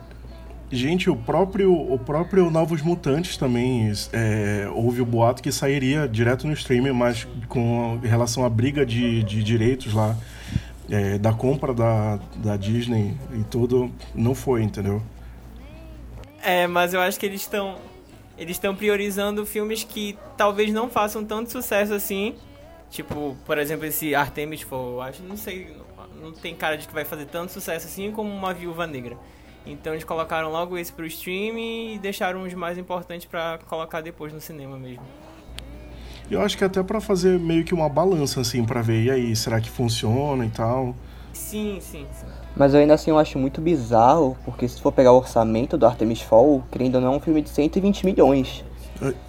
[0.70, 6.46] Gente, o próprio, o próprio Novos Mutantes também é, houve o boato que sairia direto
[6.46, 10.14] no streaming, mas com relação à briga de, de direitos lá,
[10.90, 15.02] é, da compra da, da Disney e tudo, não foi, entendeu?
[16.42, 17.76] É, mas eu acho que eles estão
[18.38, 22.36] eles estão priorizando filmes que talvez não façam tanto sucesso assim.
[22.88, 25.76] Tipo, por exemplo, esse Artemis Fowl, acho, não sei,
[26.20, 29.16] não tem cara de que vai fazer tanto sucesso assim como uma Viúva Negra.
[29.66, 34.32] Então eles colocaram logo esse pro streaming e deixaram os mais importantes pra colocar depois
[34.32, 35.02] no cinema mesmo.
[36.30, 39.36] Eu acho que até pra fazer meio que uma balança, assim, pra ver, e aí,
[39.36, 40.94] será que funciona e tal?
[41.32, 42.26] Sim, sim, sim.
[42.56, 45.86] Mas eu ainda assim eu acho muito bizarro, porque se for pegar o orçamento do
[45.86, 48.64] Artemis Fowl, querendo ou não, é um filme de 120 milhões.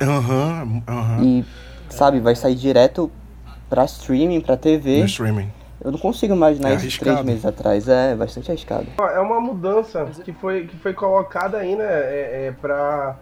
[0.01, 1.23] Aham, aham.
[1.23, 1.45] E,
[1.89, 3.11] sabe, vai sair direto
[3.69, 4.99] pra streaming, pra TV.
[4.99, 5.51] No streaming.
[5.83, 7.11] Eu não consigo imaginar É isso arriscado.
[7.11, 7.87] três meses atrás.
[7.87, 8.85] É, bastante arriscado.
[8.97, 13.15] É uma mudança que foi, que foi colocada aí, né, é, é pra,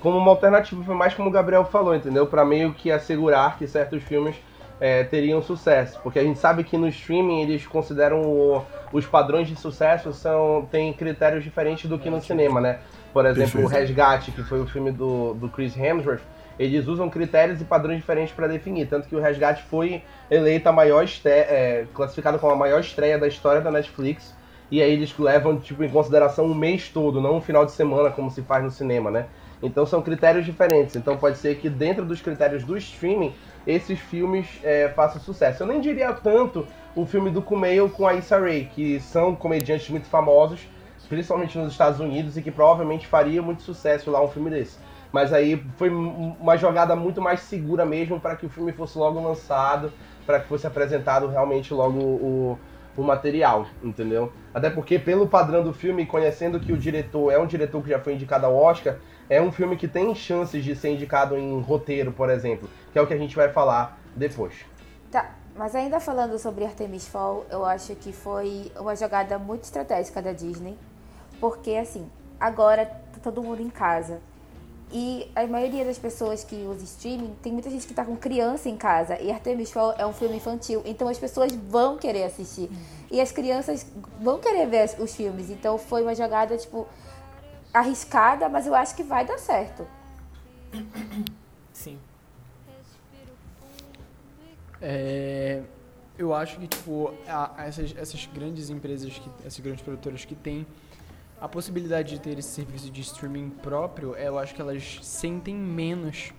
[0.00, 2.26] como uma alternativa, foi mais como o Gabriel falou, entendeu?
[2.26, 4.36] Pra meio que assegurar que certos filmes
[4.80, 5.98] é, teriam sucesso.
[6.02, 10.66] Porque a gente sabe que no streaming eles consideram o- os padrões de sucesso são
[10.70, 12.78] tem critérios diferentes do que no cinema, né?
[13.12, 13.66] Por exemplo, o.
[13.66, 16.20] Resgate, que foi o filme do, do Chris Hemsworth,
[16.58, 18.86] eles usam critérios e padrões diferentes para definir.
[18.86, 23.18] Tanto que o Resgate foi eleita a maior este- é, classificado como a maior estreia
[23.18, 24.34] da história da Netflix.
[24.70, 28.10] E aí eles levam tipo, em consideração o mês todo, não um final de semana
[28.10, 29.26] como se faz no cinema, né?
[29.62, 30.96] Então são critérios diferentes.
[30.96, 33.34] Então pode ser que dentro dos critérios do streaming,
[33.66, 35.62] esses filmes é, façam sucesso.
[35.62, 39.88] Eu nem diria tanto o filme do Kumail com a Issa Rae, que são comediantes
[39.88, 40.66] muito famosos,
[41.08, 44.78] principalmente nos Estados Unidos, e que provavelmente faria muito sucesso lá um filme desse.
[45.12, 48.98] Mas aí foi um- uma jogada muito mais segura mesmo para que o filme fosse
[48.98, 49.92] logo lançado,
[50.24, 52.58] para que fosse apresentado realmente logo o,
[52.96, 54.32] o material, entendeu?
[54.54, 57.98] Até porque pelo padrão do filme, conhecendo que o diretor é um diretor que já
[58.00, 58.96] foi indicado ao Oscar,
[59.28, 63.02] é um filme que tem chances de ser indicado em roteiro, por exemplo, que é
[63.02, 64.54] o que a gente vai falar depois.
[65.10, 70.22] Tá, mas ainda falando sobre Artemis Fowl, eu acho que foi uma jogada muito estratégica
[70.22, 70.76] da Disney,
[71.40, 72.08] porque assim,
[72.40, 74.20] agora tá todo mundo em casa.
[74.92, 78.68] E a maioria das pessoas que usa streaming, tem muita gente que tá com criança
[78.68, 79.18] em casa.
[79.18, 82.68] E Artemis Fowl é um filme infantil, então as pessoas vão querer assistir.
[83.10, 83.86] E as crianças
[84.20, 85.48] vão querer ver os filmes.
[85.48, 86.86] Então foi uma jogada, tipo,
[87.72, 89.86] arriscada, mas eu acho que vai dar certo.
[91.72, 91.98] Sim.
[94.80, 95.62] É,
[96.18, 100.66] eu acho que, tipo, a essas, essas grandes empresas, que, essas grandes produtoras que têm
[101.42, 106.32] a possibilidade de ter esse serviço de streaming próprio, eu acho que elas sentem menos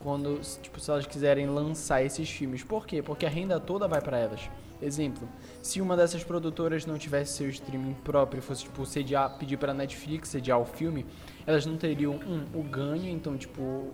[0.00, 2.64] quando, tipo, se elas quiserem lançar esses filmes.
[2.64, 3.02] Por quê?
[3.02, 4.40] Porque a renda toda vai para elas.
[4.80, 5.28] Exemplo,
[5.60, 10.30] se uma dessas produtoras não tivesse seu streaming próprio, fosse, tipo, sediar, pedir para Netflix
[10.30, 11.04] sediar o filme,
[11.46, 13.92] elas não teriam, um, o ganho, então, tipo,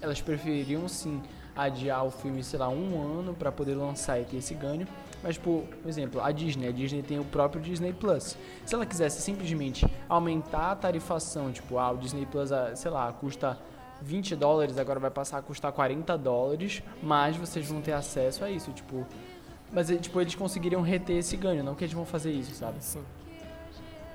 [0.00, 1.20] elas prefeririam sim
[1.56, 4.86] adiar o filme, sei lá, um ano para poder lançar e ter esse ganho.
[5.22, 8.36] Mas, por exemplo, a Disney, a Disney tem o próprio Disney Plus.
[8.64, 13.10] Se ela quisesse simplesmente aumentar a tarifação, tipo, ah, o Disney Plus, ah, sei lá,
[13.12, 13.58] custa
[14.02, 18.50] 20 dólares, agora vai passar a custar 40 dólares, mas vocês vão ter acesso a
[18.50, 19.06] isso, tipo.
[19.72, 22.76] Mas, eh, tipo, eles conseguiriam reter esse ganho, não que eles vão fazer isso, sabe?
[22.80, 23.02] Sim.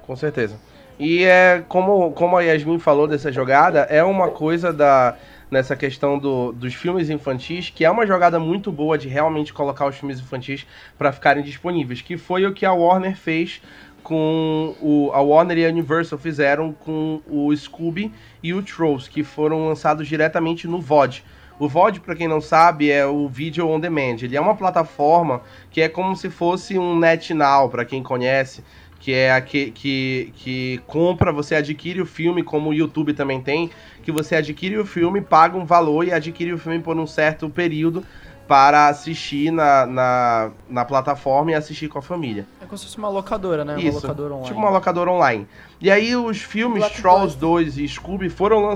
[0.06, 0.56] Com certeza.
[1.00, 5.18] E é como, como a Yasmin falou dessa jogada, é uma coisa da
[5.52, 9.86] nessa questão do, dos filmes infantis, que é uma jogada muito boa de realmente colocar
[9.86, 10.66] os filmes infantis
[10.98, 13.62] para ficarem disponíveis, que foi o que a Warner fez
[14.02, 18.12] com o a Warner e a Universal fizeram com o Scooby
[18.42, 21.24] e o Trolls, que foram lançados diretamente no VOD.
[21.60, 24.18] O VOD, para quem não sabe, é o Video On Demand.
[24.24, 28.64] Ele é uma plataforma que é como se fosse um NetNow, para quem conhece,
[29.02, 33.42] que é a que, que, que compra, você adquire o filme, como o YouTube também
[33.42, 33.72] tem,
[34.04, 37.50] que você adquire o filme, paga um valor e adquire o filme por um certo
[37.50, 38.06] período
[38.48, 42.46] para assistir na, na, na plataforma e assistir com a família.
[42.62, 43.76] É como se fosse uma locadora, né?
[43.80, 44.48] Isso, uma locadora online.
[44.48, 45.48] tipo uma locadora online.
[45.82, 48.76] E aí os filmes Trolls 2 e Scooby foram, lan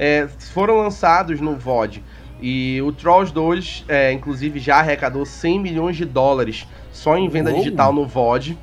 [0.00, 2.02] é, foram lançados no VOD.
[2.42, 7.50] E o Trolls 2, é, inclusive, já arrecadou 100 milhões de dólares só em venda
[7.50, 7.58] Uou.
[7.60, 8.58] digital no VOD.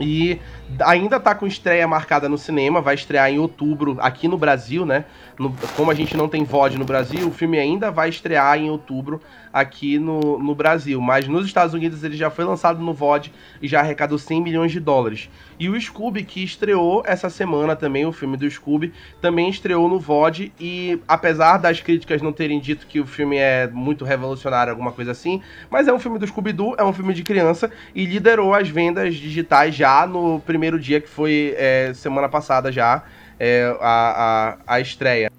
[0.00, 0.40] E
[0.84, 5.04] ainda tá com estreia marcada no cinema, vai estrear em outubro aqui no Brasil, né?
[5.38, 8.70] No- como a gente não tem VOD no Brasil, o filme ainda vai estrear em
[8.70, 9.20] outubro
[9.52, 11.00] aqui no, no Brasil.
[11.00, 14.72] Mas nos Estados Unidos ele já foi lançado no VOD e já arrecadou 100 milhões
[14.72, 15.28] de dólares.
[15.58, 19.98] E o Scooby, que estreou essa semana também, o filme do Scooby, também estreou no
[19.98, 20.52] VOD.
[20.58, 25.12] E apesar das críticas não terem dito que o filme é muito revolucionário, alguma coisa
[25.12, 28.68] assim, mas é um filme do Scooby-Doo, é um filme de criança e liderou as
[28.68, 33.04] vendas digitais já no primeiro dia, que foi é, semana passada já,
[33.38, 35.30] é, a, a, a estreia.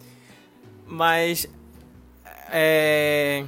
[0.87, 1.47] Mas.
[2.51, 3.43] É.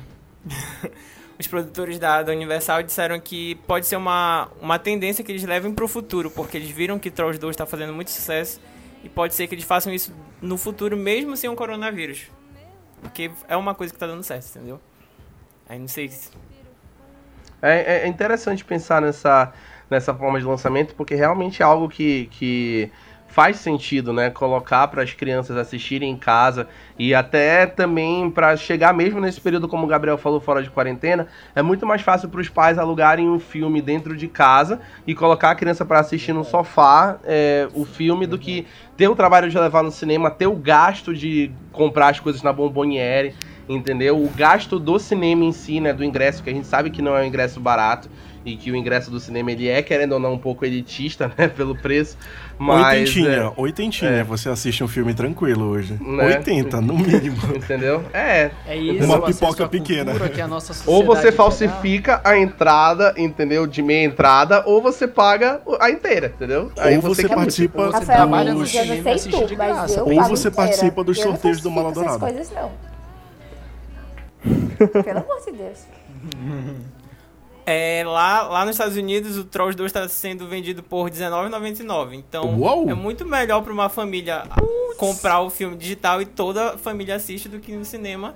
[1.40, 5.72] Os produtores da, da Universal disseram que pode ser uma, uma tendência que eles levem
[5.72, 8.60] pro futuro, porque eles viram que Trolls 2 está fazendo muito sucesso
[9.04, 12.32] e pode ser que eles façam isso no futuro mesmo sem o coronavírus.
[13.02, 14.82] Porque é uma coisa que tá dando certo, entendeu?
[15.70, 16.32] Aí não sei se.
[17.62, 19.54] É, é interessante pensar nessa,
[19.90, 22.92] nessa forma de lançamento, porque realmente é algo que, que
[23.28, 24.30] faz sentido, né?
[24.30, 29.68] Colocar para as crianças assistirem em casa e até também para chegar mesmo nesse período,
[29.68, 33.30] como o Gabriel falou, fora de quarentena, é muito mais fácil para os pais alugarem
[33.30, 37.86] um filme dentro de casa e colocar a criança para assistir no sofá é, o
[37.86, 42.10] filme do que ter o trabalho de levar no cinema, ter o gasto de comprar
[42.10, 43.36] as coisas na bomboniere
[43.70, 44.24] entendeu?
[44.24, 47.18] O gasto do cinema em si, né, do ingresso, que a gente sabe que não
[47.18, 48.10] é um ingresso barato
[48.46, 51.48] e que o ingresso do cinema ele é, querendo ou não, um pouco elitista, né,
[51.56, 52.18] pelo preço,
[52.58, 52.94] mas...
[52.98, 54.12] oitentinha, é, oitentinha.
[54.12, 54.24] é.
[54.24, 55.98] Você assiste um filme tranquilo hoje.
[56.02, 56.26] Né?
[56.38, 57.38] 80, no mínimo.
[57.56, 58.04] entendeu?
[58.14, 60.14] É, É isso, Uma pipoca pequena.
[60.30, 65.62] que a nossa ou você falsifica a entrada, entendeu, de meia entrada, ou você paga
[65.80, 66.72] a inteira, entendeu?
[66.78, 70.04] Ou você que- participa Você Rafael, trabalha eu no cinema e de graça.
[70.04, 70.56] Ou você inteira.
[70.68, 72.72] participa dos Eu sorteios do falsifico essas coisas não.
[75.04, 75.80] Pelo amor de Deus.
[77.70, 82.14] É, lá, lá nos Estados Unidos, o Trolls 2 está sendo vendido por R$19,99.
[82.14, 82.90] Então, Uau!
[82.90, 84.44] é muito melhor para uma família
[84.98, 88.34] comprar o filme digital e toda a família assiste do que no cinema,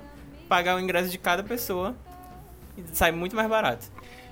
[0.50, 1.94] pagar o ingresso de cada pessoa
[2.76, 3.86] e sai muito mais barato.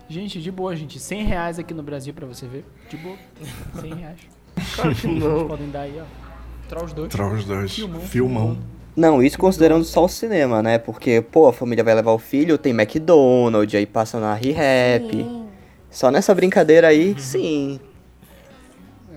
[0.07, 1.01] Gente, de boa, gente.
[1.01, 2.67] 100 reais aqui no Brasil pra você ver.
[2.91, 3.17] De boa.
[3.81, 4.21] 100 reais.
[4.75, 5.49] Claro que não.
[5.49, 6.05] Podem dar aí, ó.
[6.69, 7.09] Trolls 2.
[7.11, 7.75] Trolls 2.
[7.75, 8.01] Filmão.
[8.03, 8.59] Filmão.
[8.97, 10.79] Não, isso considerando só o cinema, né?
[10.79, 15.11] Porque, pô, a família vai levar o filho, tem McDonald's, aí passa na ReHap.
[15.13, 15.47] Sim.
[15.91, 17.81] Só nessa brincadeira aí, sim.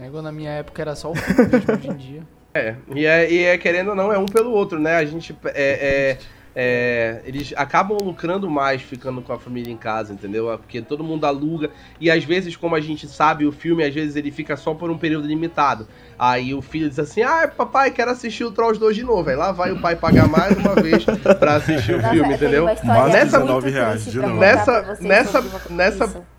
[0.02, 2.24] É, igual na minha época era só o filme mesmo hoje em dia.
[2.54, 4.96] É, e é, e é querendo ou não, é um pelo outro, né?
[4.96, 6.18] A gente é, é,
[6.56, 10.46] é, eles acabam lucrando mais ficando com a família em casa, entendeu?
[10.58, 14.16] Porque todo mundo aluga e às vezes, como a gente sabe, o filme às vezes
[14.16, 15.88] ele fica só por um período limitado.
[16.18, 19.30] Aí o filho diz assim: "Ah, papai, quero assistir o Trolls 2 de novo".
[19.30, 21.04] Aí lá vai o pai pagar mais uma vez
[21.40, 22.66] pra assistir o Nossa, filme, entendeu?
[22.66, 24.36] Mais Nessa- muito 19 reais, de novo.
[24.40, 26.33] Nessa- nessa- nessa-.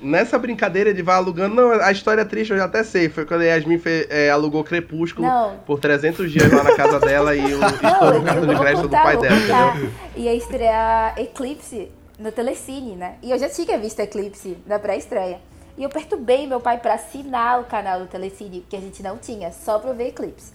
[0.00, 1.54] Nessa brincadeira ele vai alugando.
[1.54, 3.08] Não, a história é triste eu já até sei.
[3.08, 5.56] Foi quando a Yasmin fe- é, alugou Crepúsculo Não.
[5.66, 8.90] por 300 dias lá na casa dela e o estourou o cartão de crédito do
[8.90, 9.90] pai vou dela, entendeu?
[10.16, 13.14] Ia estrear Eclipse no Telecine, né?
[13.22, 15.40] E eu já tinha visto Eclipse na pré-estreia.
[15.78, 19.16] E eu perturbei meu pai pra assinar o canal do Telecine, que a gente não
[19.18, 20.52] tinha, só pra eu ver Eclipse.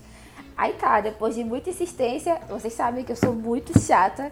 [0.58, 4.32] Aí tá, depois de muita insistência, vocês sabem que eu sou muito chata.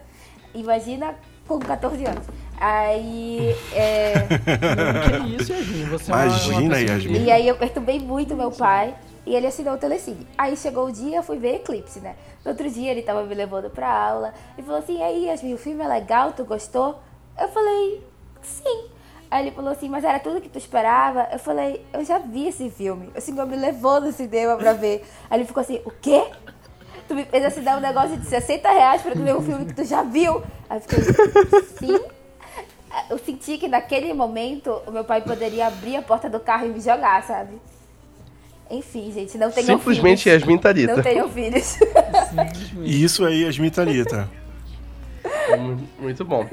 [0.54, 1.14] Imagina
[1.46, 2.24] com 14 anos.
[2.60, 3.56] Aí.
[3.72, 4.12] É...
[4.28, 5.84] que isso, Yasmin?
[5.86, 7.24] Você é Imagina, Yasmin.
[7.24, 8.94] E aí eu perturbei muito meu pai
[9.26, 10.26] e ele assinou o Telecine.
[10.36, 12.16] Aí chegou o dia, eu fui ver Eclipse, né?
[12.44, 15.54] No outro dia ele tava me levando pra aula e falou assim: "E aí, Yasmin,
[15.54, 17.00] o filme é legal, tu gostou?"
[17.40, 18.04] Eu falei:
[18.42, 18.84] "Sim".
[19.30, 22.48] Aí ele falou assim: "Mas era tudo que tu esperava?" Eu falei: "Eu já vi
[22.48, 23.10] esse filme.
[23.16, 25.02] O senhor me levou no cinema pra ver".
[25.30, 26.24] Aí ele ficou assim: "O quê?"
[27.08, 29.74] Tu me fez assinar um negócio de 60 reais pra tu ver um filme que
[29.74, 30.42] tu já viu.
[30.68, 31.02] Aí eu fiquei,
[31.78, 32.19] sim.
[33.08, 36.70] Eu senti que naquele momento o meu pai poderia abrir a porta do carro e
[36.70, 37.60] me jogar, sabe?
[38.70, 40.40] Enfim, gente, não tenham Simplesmente filhos.
[40.42, 40.96] Yasmin Talita.
[40.96, 41.78] Não tenham filhos.
[42.82, 44.30] E isso aí, Yasmin Thalita.
[45.58, 46.46] Mu- Muito bom.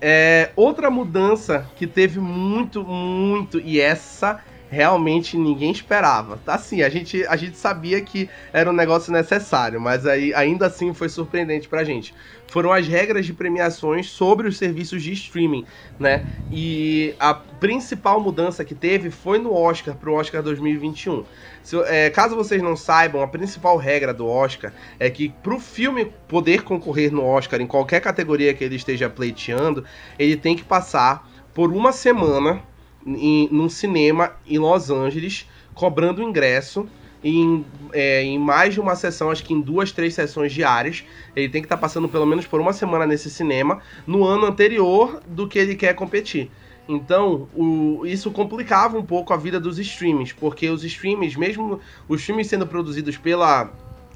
[0.00, 6.38] É, outra mudança que teve muito, muito, e essa realmente ninguém esperava.
[6.44, 10.66] Tá assim, a gente, a gente sabia que era um negócio necessário, mas aí ainda
[10.66, 12.14] assim foi surpreendente pra gente.
[12.48, 15.64] Foram as regras de premiações sobre os serviços de streaming,
[15.98, 16.26] né?
[16.50, 21.24] E a principal mudança que teve foi no Oscar, pro Oscar 2021.
[21.62, 26.10] Se, é, caso vocês não saibam, a principal regra do Oscar é que pro filme
[26.26, 29.84] poder concorrer no Oscar em qualquer categoria que ele esteja pleiteando,
[30.18, 32.62] ele tem que passar por uma semana
[33.06, 36.88] em, num cinema em Los Angeles, cobrando ingresso
[37.22, 41.04] em, é, em mais de uma sessão, acho que em duas, três sessões diárias.
[41.34, 45.20] Ele tem que estar passando pelo menos por uma semana nesse cinema no ano anterior
[45.26, 46.50] do que ele quer competir.
[46.88, 52.24] Então, o- isso complicava um pouco a vida dos streams, porque os streams, mesmo os
[52.24, 53.70] filmes sendo produzidos pela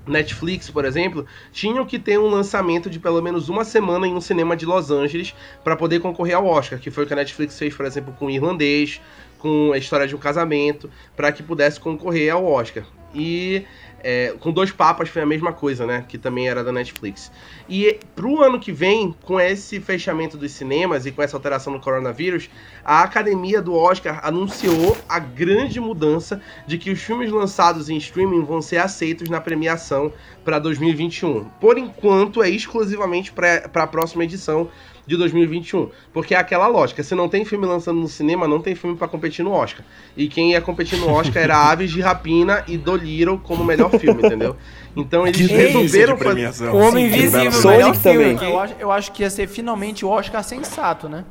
[0.07, 4.21] Netflix, por exemplo, tinham que ter um lançamento de pelo menos uma semana em um
[4.21, 7.57] cinema de Los Angeles para poder concorrer ao Oscar, que foi o que a Netflix
[7.59, 9.01] fez, por exemplo, com o Irlandês,
[9.43, 12.85] com a história de um casamento, para que pudesse concorrer ao Oscar.
[13.13, 13.67] E
[14.05, 16.05] é, com Dois Papas foi a mesma coisa, né?
[16.09, 17.31] Que também era da Netflix.
[17.69, 21.81] E pro ano que vem, com esse fechamento dos cinemas e com essa alteração do
[21.81, 22.49] coronavírus,
[22.85, 28.45] a academia do Oscar anunciou a grande mudança de que os filmes lançados em streaming
[28.45, 30.13] vão ser aceitos na premiação
[30.45, 31.45] para 2021.
[31.61, 34.71] Por enquanto, é exclusivamente para a próxima edição
[35.07, 35.89] de 2021.
[36.13, 39.09] Porque é aquela lógica: se não tem filme lançando no cinema, não tem filme para
[39.09, 39.85] competir no Oscar.
[40.17, 44.23] E quem ia competir no Oscar era Aves de Rapina e Dolittle como melhor filme,
[44.25, 44.57] entendeu?
[44.97, 46.31] Então eles Que resolveram fazer.
[46.31, 46.75] premiação.
[46.75, 48.35] O Homem Invisível, bela- melhor Sonic filme.
[48.35, 48.51] também.
[48.51, 51.25] Eu acho, eu acho que ia ser finalmente o Oscar sensato, né?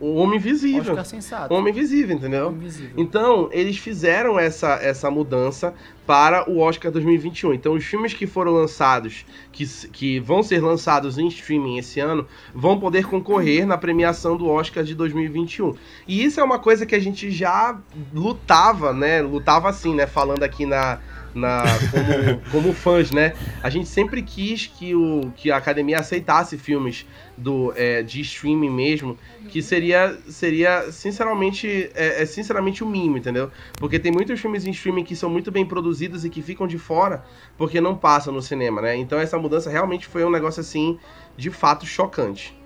[0.00, 0.92] O Homem Invisível.
[0.92, 1.52] Oscar sensato.
[1.52, 2.52] O Homem Invisível, entendeu?
[2.52, 2.92] Invisível.
[2.96, 5.74] Então, eles fizeram essa, essa mudança
[6.06, 7.52] para o Oscar 2021.
[7.52, 12.26] Então, os filmes que foram lançados, que, que vão ser lançados em streaming esse ano,
[12.54, 15.74] vão poder concorrer na premiação do Oscar de 2021.
[16.06, 17.78] E isso é uma coisa que a gente já
[18.14, 19.20] lutava, né?
[19.20, 20.06] Lutava assim, né?
[20.06, 21.00] Falando aqui na.
[21.34, 23.34] Na, como, como fãs, né?
[23.62, 28.70] A gente sempre quis que, o, que a academia aceitasse filmes do, é, de streaming
[28.70, 29.16] mesmo,
[29.48, 33.50] que seria, seria sinceramente, é, é sinceramente o mínimo, entendeu?
[33.78, 36.78] Porque tem muitos filmes em streaming que são muito bem produzidos e que ficam de
[36.78, 37.24] fora
[37.56, 38.96] porque não passam no cinema, né?
[38.96, 40.98] Então essa mudança realmente foi um negócio assim,
[41.36, 42.57] de fato chocante.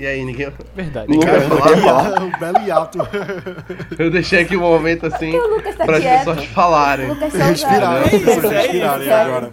[0.00, 0.50] E aí, ninguém.
[0.74, 1.10] Verdade.
[1.10, 1.40] Ninguém vai
[1.76, 2.22] falar?
[2.22, 2.98] um belo hiato.
[3.98, 5.32] Eu deixei aqui um momento assim
[5.76, 7.10] tá para as pessoas falarem.
[7.10, 9.52] O Lucas só Respirar, usava- as pessoas respirarem agora.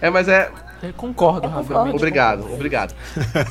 [0.00, 0.50] É, mas é,
[0.82, 1.68] Eu concordo, Eu Rafa.
[1.68, 1.96] concordo.
[1.96, 2.94] Obrigado, obrigado.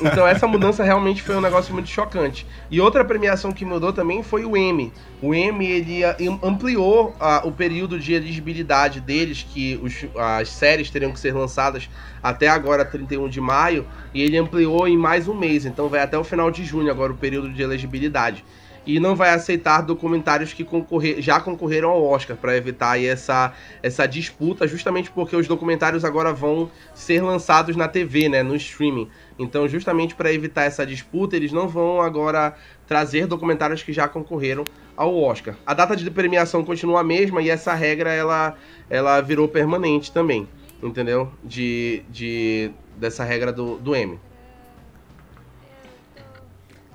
[0.01, 2.45] Então essa mudança realmente foi um negócio muito chocante.
[2.69, 4.93] E outra premiação que mudou também foi o Emmy.
[5.21, 10.49] O Emmy ele ah, am- ampliou ah, o período de elegibilidade deles, que os- as
[10.49, 11.89] séries teriam que ser lançadas
[12.21, 15.65] até agora, 31 de maio, e ele ampliou em mais um mês.
[15.65, 18.43] Então vai até o final de junho agora o período de elegibilidade.
[18.85, 24.05] E não vai aceitar documentários que concorrer, já concorreram ao Oscar, para evitar essa, essa
[24.05, 29.09] disputa, justamente porque os documentários agora vão ser lançados na TV, né, no streaming.
[29.37, 32.55] Então, justamente para evitar essa disputa, eles não vão agora
[32.87, 34.63] trazer documentários que já concorreram
[34.95, 35.55] ao Oscar.
[35.65, 38.55] A data de premiação continua a mesma e essa regra ela,
[38.89, 40.47] ela virou permanente também,
[40.81, 41.31] entendeu?
[41.43, 44.19] De, de dessa regra do, do M.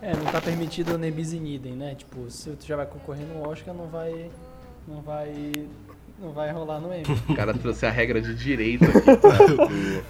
[0.03, 1.95] É, não tá permitido o nebis in idem, né?
[1.95, 4.31] Tipo, se tu já vai concorrer no Oscar, não vai.
[4.89, 5.53] Não vai.
[6.19, 7.05] Não vai rolar no M.
[7.29, 9.17] O cara trouxe a regra de direito aqui.
[9.17, 9.37] Pra...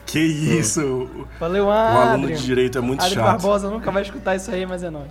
[0.07, 1.09] Que isso?
[1.38, 2.37] Valeu, O aluno Adrian.
[2.37, 3.33] de direito é muito Adrian chato.
[3.33, 5.11] Barbosa nunca vai escutar isso aí, mas é nóis.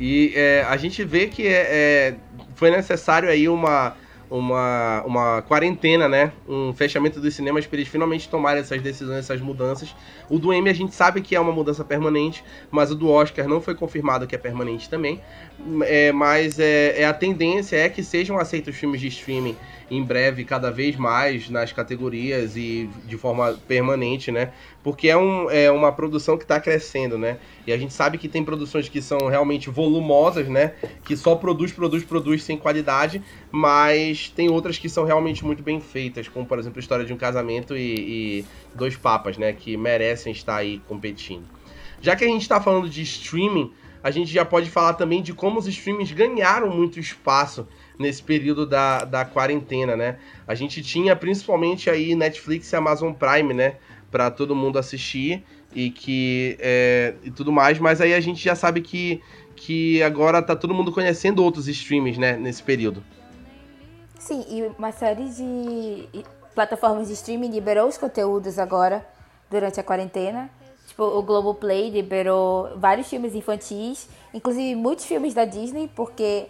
[0.00, 2.14] E é, a gente vê que é, é,
[2.54, 3.94] foi necessário aí uma,
[4.32, 6.32] uma, uma quarentena, né?
[6.48, 9.94] Um fechamento dos cinemas para eles finalmente tomarem essas decisões, essas mudanças.
[10.30, 13.46] O do Emmy a gente sabe que é uma mudança permanente, mas o do Oscar
[13.46, 15.20] não foi confirmado que é permanente também.
[15.82, 19.56] É, mas é, é a tendência é que sejam aceitos filmes de streaming
[19.94, 24.52] em breve, cada vez mais nas categorias e de forma permanente, né?
[24.82, 27.36] Porque é, um, é uma produção que está crescendo, né?
[27.66, 30.72] E a gente sabe que tem produções que são realmente volumosas, né?
[31.04, 35.78] Que só produz, produz, produz sem qualidade, mas tem outras que são realmente muito bem
[35.78, 39.52] feitas, como por exemplo a história de um casamento e, e dois papas, né?
[39.52, 41.44] Que merecem estar aí competindo.
[42.00, 43.70] Já que a gente está falando de streaming,
[44.02, 47.68] a gente já pode falar também de como os streamings ganharam muito espaço
[48.02, 50.18] nesse período da, da quarentena, né?
[50.46, 53.76] A gente tinha principalmente aí Netflix e Amazon Prime, né?
[54.10, 55.42] Para todo mundo assistir.
[55.74, 59.22] e que é, e tudo mais, mas aí a gente já sabe que,
[59.56, 63.02] que agora tá todo mundo conhecendo outros streams, né, nesse período.
[64.18, 66.08] Sim, e uma série de
[66.54, 69.04] plataformas de streaming liberou os conteúdos agora
[69.50, 70.50] durante a quarentena.
[70.86, 76.46] Tipo, o Globoplay liberou vários filmes infantis, inclusive muitos filmes da Disney, porque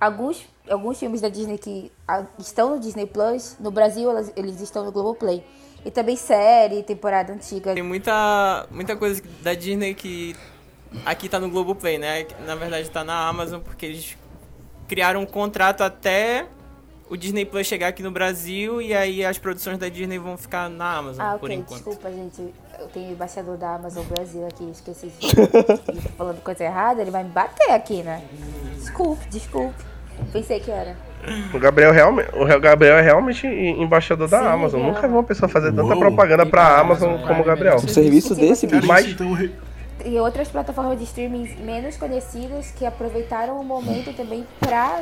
[0.00, 1.90] alguns, alguns filmes da Disney que
[2.38, 5.44] estão no Disney Plus, no Brasil eles estão no Globoplay.
[5.84, 7.72] E também série, temporada antiga.
[7.74, 10.34] Tem muita, muita coisa da Disney que
[11.04, 12.26] aqui tá no Globoplay, né?
[12.44, 14.16] Na verdade tá na Amazon, porque eles
[14.88, 16.46] criaram um contrato até
[17.08, 20.68] o Disney Plus chegar aqui no Brasil e aí as produções da Disney vão ficar
[20.68, 21.56] na Amazon ah, por okay.
[21.56, 21.84] enquanto.
[21.84, 22.52] Desculpa, gente.
[22.78, 27.30] Eu tenho embaixador da Amazon Brasil aqui, esqueci de falando coisa errada, ele vai me
[27.30, 28.22] bater aqui, né?
[28.74, 29.74] Desculpe, desculpe.
[30.32, 30.96] Pensei que era.
[31.52, 34.80] O Gabriel, realmente, o Gabriel é realmente embaixador da Sim, Amazon.
[34.80, 34.84] É.
[34.84, 37.76] Nunca vi uma pessoa fazer tanta Uou, propaganda pra Amazon como o Gabriel.
[37.76, 38.86] Um serviço desse, bicho.
[38.86, 39.16] Mas...
[40.04, 45.00] E outras plataformas de streaming menos conhecidas que aproveitaram o momento também pra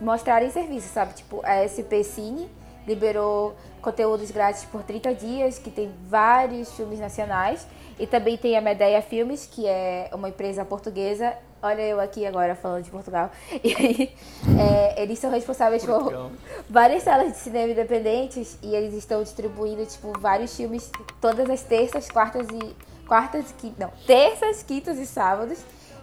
[0.00, 1.14] mostrarem serviço, sabe?
[1.14, 2.48] Tipo, a SP Cine
[2.86, 7.66] liberou conteúdos grátis por 30 dias, que tem vários filmes nacionais.
[7.98, 12.54] E também tem a Medeia Filmes, que é uma empresa portuguesa Olha eu aqui agora
[12.54, 13.30] falando de Portugal.
[13.64, 14.14] E aí,
[14.60, 16.30] é, eles são responsáveis Portugal.
[16.30, 21.62] por várias salas de cinema independentes e eles estão distribuindo, tipo, vários filmes todas as
[21.62, 22.96] terças, quartas e...
[23.06, 25.58] Quartas e Não, terças, quintas e sábados.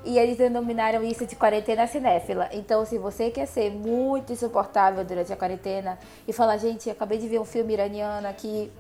[0.06, 2.50] E eles denominaram isso de quarentena cinéfila.
[2.52, 5.98] Então, se você quer ser muito insuportável durante a quarentena
[6.28, 8.72] e falar, gente, acabei de ver um filme iraniano aqui,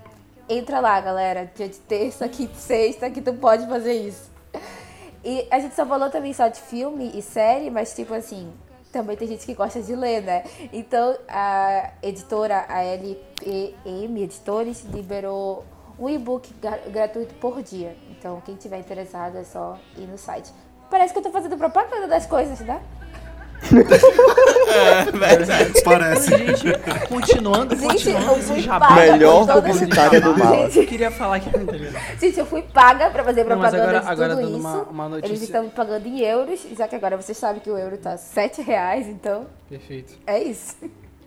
[0.49, 1.49] entra lá, galera.
[1.55, 4.31] Dia de terça, quinta, sexta, que tu pode fazer isso.
[5.23, 8.51] E a gente só falou também só de filme e série, mas tipo assim,
[8.91, 10.43] também tem gente que gosta de ler, né?
[10.73, 15.63] Então a editora, a LPM Editores, liberou
[15.97, 16.53] um e-book
[16.91, 17.95] gratuito por dia.
[18.11, 20.51] Então quem tiver interessado é só ir no site.
[20.93, 22.79] Parece que eu tô fazendo propaganda das coisas, né?
[23.63, 25.73] é, verdade.
[25.83, 26.37] Parece.
[26.37, 28.93] Gente, continuando, gente, continuando esse jabá.
[28.93, 30.53] Melhor publicitária do mal.
[30.53, 31.49] Eu queria falar que...
[32.21, 34.59] Gente, eu fui paga pra fazer propaganda Não, agora, de agora tudo isso.
[34.59, 35.31] Uma, uma notícia...
[35.31, 38.15] Eles estão me pagando em euros, já que agora vocês sabem que o euro tá
[38.15, 39.47] 7 reais, então...
[39.67, 40.13] Perfeito.
[40.27, 40.77] É isso.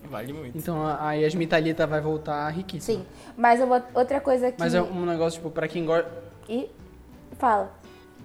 [0.04, 0.56] Vale muito.
[0.56, 3.00] Então a Yasmin Thalita vai voltar riquíssima.
[3.00, 3.06] Sim,
[3.36, 4.60] mas uma, outra coisa que...
[4.60, 6.08] Mas é um negócio, tipo, pra quem gosta...
[6.48, 6.70] E...
[7.36, 7.70] Fala.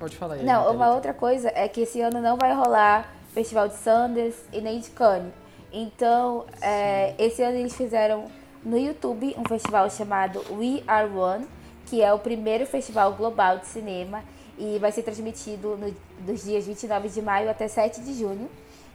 [0.01, 0.43] Pode falar aí.
[0.43, 4.59] Não, uma outra coisa é que esse ano não vai rolar Festival de Sundance e
[4.59, 5.31] nem de Cannes.
[5.71, 8.25] Então, é, esse ano eles fizeram
[8.65, 11.47] no YouTube um festival chamado We Are One,
[11.85, 14.23] que é o primeiro festival global de cinema
[14.57, 15.95] e vai ser transmitido no,
[16.25, 18.49] dos dias 29 de maio até 7 de junho.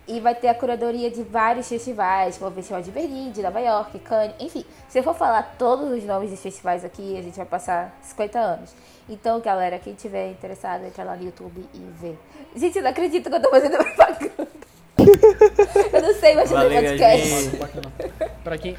[0.08, 3.58] E vai ter a curadoria de vários festivais, como o Festival de Berlim, de Nova
[3.60, 4.64] York, Cannes, enfim.
[4.88, 8.38] Se eu for falar todos os nomes dos festivais aqui, a gente vai passar 50
[8.38, 8.72] anos.
[9.08, 12.14] Então, galera, quem tiver interessado, entra lá no YouTube e vê.
[12.54, 14.48] Gente, eu não acredito que eu tô fazendo propaganda.
[15.92, 17.50] eu não sei mais fazer podcast.
[18.44, 18.76] Pra quem,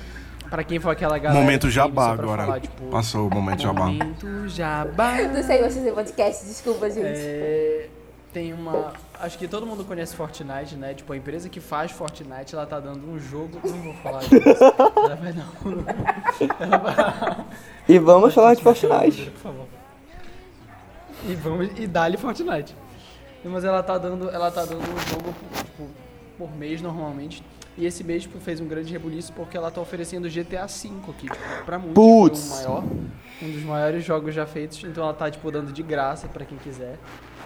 [0.50, 1.42] pra quem for aquela galera.
[1.42, 2.46] Momento jabá agora.
[2.46, 3.86] Falar, tipo, Passou o momento jabá.
[3.86, 5.22] Momento jabá.
[5.24, 7.06] Não sei mais fazer podcast, desculpa, gente.
[7.06, 7.88] É,
[8.34, 8.94] tem uma.
[9.20, 10.94] Acho que todo mundo conhece Fortnite, né?
[10.94, 13.60] Tipo, a empresa que faz Fortnite, ela tá dando um jogo.
[13.64, 14.36] Não vou falar disso.
[14.36, 15.34] ela vai.
[16.60, 17.46] Ela vai...
[17.88, 19.32] E vamos falar de Fortnite.
[19.32, 19.68] Por favor.
[21.28, 21.70] E vamos.
[21.78, 22.76] E dá-lhe Fortnite.
[23.44, 25.88] Mas ela tá dando, ela tá dando um jogo tipo,
[26.38, 27.44] por mês normalmente.
[27.78, 31.30] E esse mês tipo, fez um grande rebuliço porque ela tá oferecendo GTA V aqui,
[31.30, 31.96] tipo, pra muitos.
[31.96, 32.52] Putz.
[32.52, 32.84] Um, maior,
[33.42, 34.84] um dos maiores jogos já feitos.
[34.84, 36.98] Então ela tá, tipo, dando de graça pra quem quiser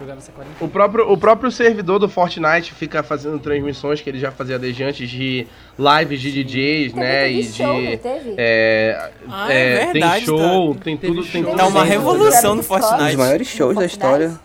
[0.02, 0.58] jogar nessa quarentena.
[0.60, 4.84] O próprio, o próprio servidor do Fortnite fica fazendo transmissões que ele já fazia desde
[4.84, 5.46] antes de
[5.78, 7.30] lives de DJs, né?
[7.30, 8.00] E show, de.
[8.36, 10.80] É, ah, é, é verdade, tem show, tá.
[10.84, 11.24] tem tudo.
[11.24, 13.02] Tem tá uma revolução no Fortnite.
[13.02, 14.38] Um dos maiores shows da história.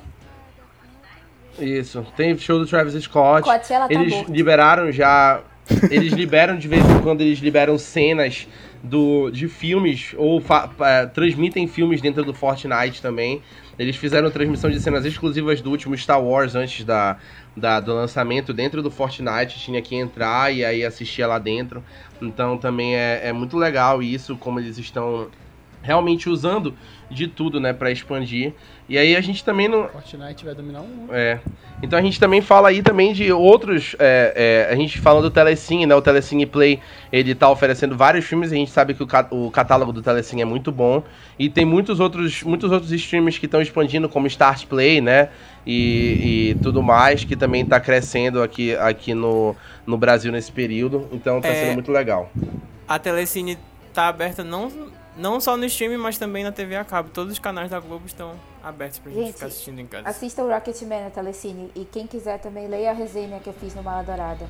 [1.60, 2.06] Isso.
[2.16, 3.44] Tem show do Travis Scott.
[3.44, 4.32] Coachella tá eles morto.
[4.32, 5.42] liberaram já.
[5.90, 8.48] Eles liberam de vez em quando eles liberam cenas
[8.82, 10.44] do, de filmes ou uh,
[11.14, 13.42] transmitem filmes dentro do Fortnite também.
[13.78, 17.18] Eles fizeram transmissão de cenas exclusivas do último Star Wars antes da,
[17.56, 19.60] da, do lançamento dentro do Fortnite.
[19.60, 21.84] Tinha que entrar e aí assistia lá dentro.
[22.22, 25.30] Então também é, é muito legal isso, como eles estão
[25.82, 26.74] realmente usando
[27.10, 28.54] de tudo, né, para expandir.
[28.90, 29.88] E aí a gente também não.
[29.90, 31.08] Fortnite vai dominar um.
[31.12, 31.40] É.
[31.82, 33.96] Então a gente também fala aí também de outros.
[34.00, 35.94] É, é, a gente falando do Telecine, né?
[35.94, 36.80] O Telecine Play,
[37.12, 38.52] ele tá oferecendo vários filmes.
[38.52, 41.04] A gente sabe que o, o catálogo do Telecine é muito bom.
[41.38, 45.30] E tem muitos outros, muitos outros streams que estão expandindo, como Start Play, né?
[45.66, 49.54] E, e, tudo mais, que também tá crescendo aqui, aqui no,
[49.86, 51.10] no Brasil nesse período.
[51.12, 52.32] Então tá é, sendo muito legal.
[52.88, 53.58] A Telecine
[53.94, 54.72] tá aberta não
[55.18, 57.10] Não só no streaming, mas também na TV a cabo.
[57.10, 60.08] Todos os canais da Globo estão abertos pra gente, Gente, ficar assistindo em casa.
[60.08, 61.72] Assista o Rocketman na Telecine.
[61.76, 64.46] E quem quiser também leia a resenha que eu fiz no Mala Dourada.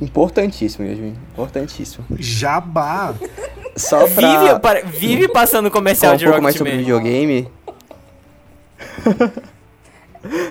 [0.00, 1.16] Importantíssimo, Yasmin.
[1.32, 2.04] Importantíssimo.
[2.18, 3.14] Jabá!
[3.74, 7.00] Só pra Vive, para- vive passando comercial um de pouco mais sobre Rocketman.
[7.00, 7.48] videogame.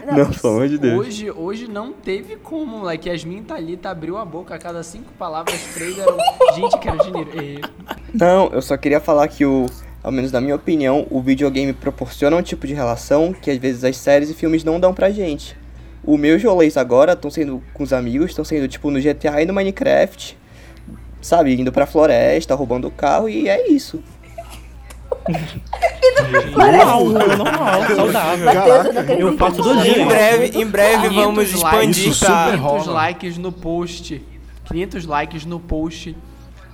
[0.05, 0.99] Não, pelo amor de Deus.
[1.07, 3.07] Hoje, hoje não teve como, moleque.
[3.09, 6.17] Yasmin Thalita abriu a boca, a cada cinco palavras, três eram.
[6.55, 7.29] Gente, quero dinheiro.
[7.41, 7.61] E-
[8.13, 9.65] Não, eu só queria falar que o,
[10.03, 13.83] ao menos na minha opinião, o videogame proporciona um tipo de relação que às vezes
[13.83, 15.57] as séries e filmes não dão pra gente.
[16.03, 19.45] O meus rolês agora estão sendo com os amigos, estão sendo tipo no GTA e
[19.45, 20.35] no Minecraft,
[21.21, 24.03] sabe, indo pra floresta, roubando o carro e é isso.
[26.55, 28.47] Normal, normal, saudável.
[29.19, 30.05] Eu faço todo Em dia.
[30.05, 32.27] breve, em breve 500 vamos expandir pra...
[32.27, 32.91] super 500 rola.
[32.93, 34.21] likes no post.
[34.65, 36.15] 500 likes no post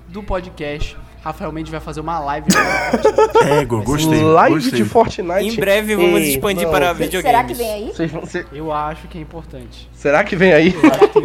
[0.07, 0.97] do podcast.
[1.23, 2.47] Rafael Mendes vai fazer uma live.
[3.59, 4.21] Égua, gostei.
[4.23, 4.81] Live gostei.
[4.81, 5.43] de Fortnite.
[5.49, 6.71] Em breve vamos Ei, expandir não.
[6.71, 7.47] para Será videogames.
[7.47, 7.88] que vem aí?
[7.93, 9.89] Vocês vão ser- Eu acho que é importante.
[9.93, 10.73] Será que vem aí?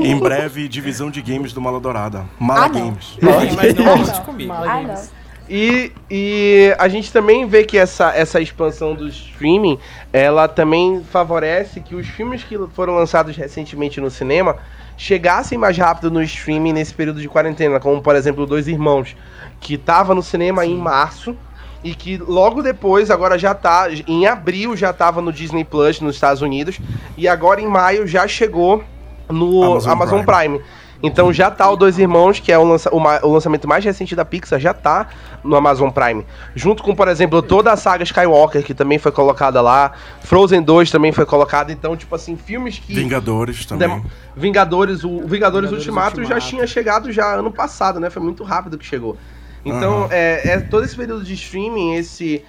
[0.01, 2.25] Em breve, divisão de games do Mala Dourada.
[2.39, 2.81] Mala Ah, não.
[2.87, 3.17] Games.
[3.23, 4.25] Mas não Ah, não.
[4.25, 4.49] comigo.
[4.53, 5.13] Mala Ah, Games.
[5.15, 5.22] não.
[5.49, 9.79] E, e a gente também vê que essa, essa expansão do streaming,
[10.13, 14.57] ela também favorece que os filmes que foram lançados recentemente no cinema
[14.97, 19.17] chegassem mais rápido no streaming nesse período de quarentena, como por exemplo Dois Irmãos,
[19.61, 21.37] que estava no cinema em março
[21.83, 26.15] e que logo depois, agora já tá, em abril já estava no Disney Plus nos
[26.15, 26.79] Estados Unidos
[27.17, 28.85] e agora em maio já chegou
[29.29, 30.61] no Amazon Amazon, Prime.
[31.03, 33.85] Então já tá o Dois Irmãos, que é o, lança- o ma- o lançamento mais
[33.85, 35.09] recente da Pixar, já tá
[35.43, 36.25] no Amazon Prime.
[36.55, 39.93] Junto com, por exemplo, toda a saga Skywalker, que também foi colocada lá.
[40.23, 41.71] Frozen 2 também foi colocado.
[41.73, 42.95] Então, tipo assim, filmes que.
[42.95, 44.03] Vingadores também.
[44.37, 46.47] Vingadores, o Vingadores, Vingadores Ultimato, já Ultimato.
[46.47, 48.09] tinha chegado já ano passado, né?
[48.09, 49.17] Foi muito rápido que chegou.
[49.65, 50.09] Então, Aham.
[50.11, 52.45] é, é todo esse período de streaming, esse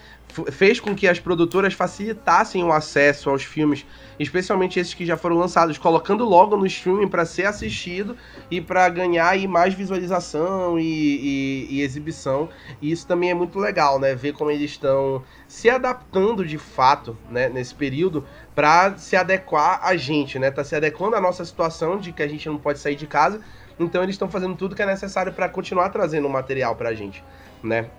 [0.51, 3.85] fez com que as produtoras facilitassem o acesso aos filmes,
[4.23, 8.17] especialmente esses que já foram lançados, colocando logo no streaming para ser assistido
[8.49, 12.49] e para ganhar aí mais visualização e, e- e exibição.
[12.81, 14.15] E isso também é muito legal, né?
[14.15, 19.95] Ver como eles estão se adaptando de fato, né, nesse período, para se adequar a
[19.95, 20.49] gente, né?
[20.49, 23.41] Tá se adequando à nossa situação de que a gente não pode sair de casa.
[23.79, 27.23] Então eles estão fazendo tudo que é necessário para continuar trazendo material pra gente,
[27.63, 27.89] né?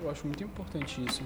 [0.00, 1.22] Eu acho muito importante isso.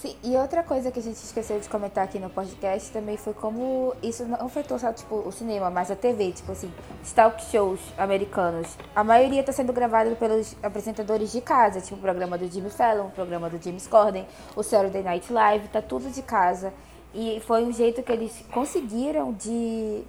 [0.00, 3.34] Sim, e outra coisa que a gente esqueceu de comentar aqui no podcast também foi
[3.34, 6.72] como isso não afetou só tipo, o cinema, mas a TV, tipo assim,
[7.14, 8.66] talk shows americanos.
[8.96, 13.08] A maioria está sendo gravado pelos apresentadores de casa, tipo o programa do Jimmy Fallon,
[13.08, 14.26] o programa do James Corden,
[14.56, 16.72] o Saturday Night Live, tá tudo de casa.
[17.12, 20.02] E foi um jeito que eles conseguiram de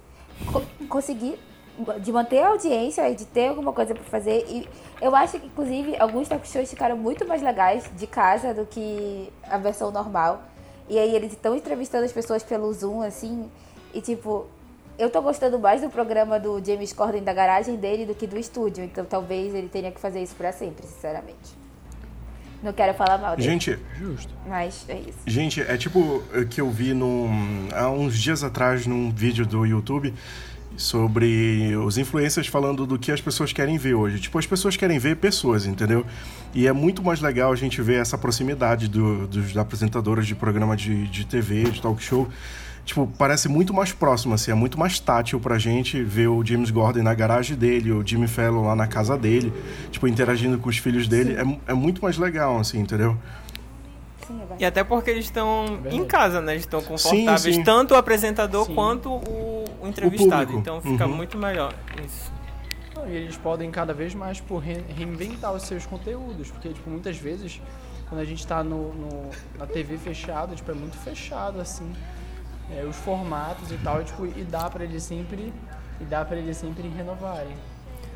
[0.50, 1.38] co- conseguir
[2.00, 4.44] de manter a audiência e de ter alguma coisa pra fazer.
[4.48, 4.68] E
[5.00, 9.32] eu acho que, inclusive, alguns talk shows ficaram muito mais legais de casa do que
[9.44, 10.42] a versão normal.
[10.88, 13.48] E aí eles estão entrevistando as pessoas pelo Zoom, assim,
[13.94, 14.46] e tipo,
[14.98, 18.38] eu tô gostando mais do programa do James Corden da garagem dele do que do
[18.38, 18.84] estúdio.
[18.84, 21.62] Então talvez ele tenha que fazer isso pra sempre, sinceramente.
[22.62, 24.32] Não quero falar mal dele, Gente, Justo.
[24.46, 25.18] mas é isso.
[25.26, 30.14] Gente, é tipo que eu vi num, há uns dias atrás num vídeo do YouTube
[30.76, 34.18] sobre os influencers falando do que as pessoas querem ver hoje.
[34.20, 36.04] Tipo, as pessoas querem ver pessoas, entendeu?
[36.54, 40.76] E é muito mais legal a gente ver essa proximidade do- dos apresentadores de programa
[40.76, 42.28] de, de TV, de talk show.
[42.84, 46.68] Tipo, parece muito mais próximo, assim, é muito mais tátil pra gente ver o James
[46.68, 49.52] Gordon na garagem dele, o Jimmy Fallon lá na casa dele,
[49.92, 51.36] tipo, interagindo com os filhos dele.
[51.66, 53.16] É, é muito mais legal, assim, entendeu?
[54.32, 54.62] Sim, é verdade.
[54.62, 55.96] E até porque eles estão Verdade.
[55.96, 56.52] em casa, né?
[56.52, 57.62] Eles estão confortáveis, sim.
[57.64, 58.74] tanto o apresentador Sim.
[58.74, 60.46] quanto o, o entrevistado.
[60.46, 60.58] público.
[60.58, 61.14] então fica Uhum.
[61.16, 61.72] muito melhor.
[62.04, 62.32] Isso.
[62.96, 66.88] Não, E eles podem cada vez mais tipo, re- reinventar os seus conteúdos, porque tipo,
[66.90, 67.60] muitas vezes
[68.08, 71.90] quando a gente tá no, no- na TV fechada, tipo, é muito fechado assim,
[72.70, 75.52] é, os formatos e tal, e, tipo, e dá pra eles sempre
[76.00, 77.54] e dá para eles sempre renovarem.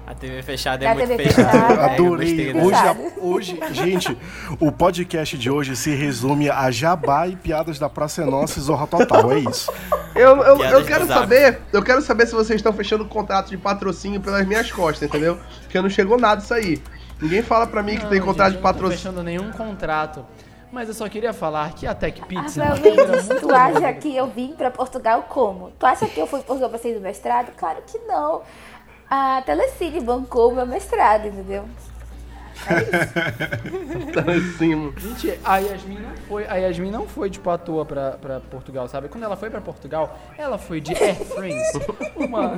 [0.07, 1.51] A TV fechada é A muito TV fechada.
[1.51, 1.75] fechada.
[1.83, 2.55] É, Adorei.
[2.55, 4.17] Hoje, a- hoje, gente,
[4.61, 8.63] o podcast de hoje se resume a jabá e piadas da Praça é Nossa e
[8.63, 9.33] Zorra Total.
[9.33, 9.73] É isso.
[10.15, 14.21] Eu, eu, eu quero saber, eu quero saber se vocês estão fechando contrato de patrocínio
[14.21, 15.39] pelas minhas costas, entendeu?
[15.63, 16.81] Porque não chegou nada isso aí.
[17.21, 18.99] Ninguém fala pra mim que Não, tem gente, contrato eu de Não tô patrocínio.
[18.99, 20.25] fechando nenhum contrato.
[20.73, 22.63] Mas eu só queria falar que a Tech Pizza.
[22.65, 25.71] Rafael Mendes, tu acha que eu vim pra Portugal como?
[25.79, 27.53] Tu acha que eu fui porque eu passei do mestrado?
[27.57, 28.43] Claro que não.
[29.09, 31.65] A Telecine bancou o meu mestrado, entendeu?
[34.35, 34.93] Em cima.
[34.97, 38.89] Gente, a Yasmin não foi, a Yasmin não foi tipo à toa pra, pra Portugal,
[38.89, 39.09] sabe?
[39.09, 41.79] Quando ela foi pra Portugal, ela foi de Air France,
[42.17, 42.53] uma,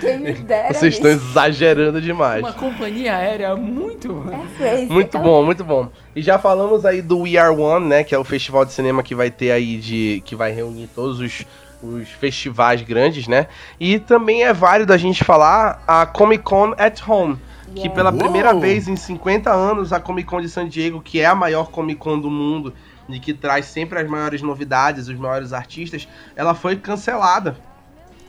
[0.00, 1.24] Quem me dera Vocês estão isso.
[1.30, 2.40] exagerando demais.
[2.44, 4.24] uma companhia aérea muito.
[4.30, 4.86] É crazy.
[4.92, 5.88] Muito Aquela- bom, muito bom.
[6.14, 8.04] E já falamos aí do We Are One, né?
[8.04, 10.22] Que é o festival de cinema que vai ter aí de.
[10.24, 11.44] que vai reunir todos os,
[11.82, 13.46] os festivais grandes, né?
[13.78, 17.38] E também é válido a gente falar a Comic Con at Home.
[17.74, 17.94] Que Yeah.
[17.94, 18.18] pela Uou!
[18.18, 21.70] primeira vez em 50 anos, a Comic Con de San Diego, que é a maior
[21.70, 22.72] Comic Con do mundo,
[23.08, 27.56] e que traz sempre as maiores novidades, os maiores artistas, ela foi cancelada.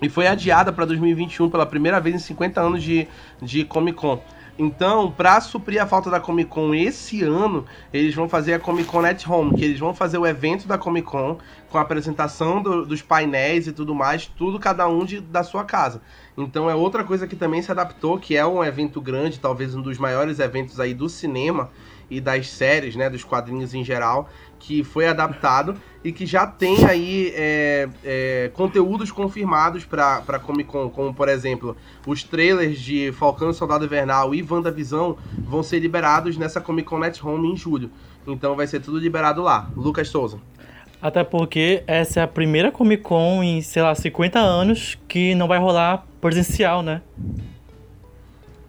[0.01, 3.07] E foi adiada para 2021 pela primeira vez em 50 anos de,
[3.41, 4.21] de Comic Con.
[4.57, 8.89] Então, para suprir a falta da Comic Con esse ano, eles vão fazer a Comic
[8.89, 11.37] Con at Home, que eles vão fazer o evento da Comic Con
[11.69, 15.63] com a apresentação do- dos painéis e tudo mais, tudo cada um de, da sua
[15.63, 16.01] casa.
[16.37, 19.81] Então é outra coisa que também se adaptou, que é um evento grande, talvez um
[19.81, 21.69] dos maiores eventos aí do cinema
[22.09, 26.83] e das séries, né, dos quadrinhos em geral, que foi adaptado e que já tem
[26.85, 33.53] aí é, é, conteúdos confirmados para Comic Con, como por exemplo, os trailers de Falcão
[33.53, 37.91] Soldado Invernal e WandaVisão vão ser liberados nessa Comic Con at Home em julho.
[38.25, 39.69] Então vai ser tudo liberado lá.
[39.75, 40.39] Lucas Souza.
[41.01, 45.47] Até porque essa é a primeira Comic Con em, sei lá, 50 anos que não
[45.47, 47.01] vai rolar presencial, né?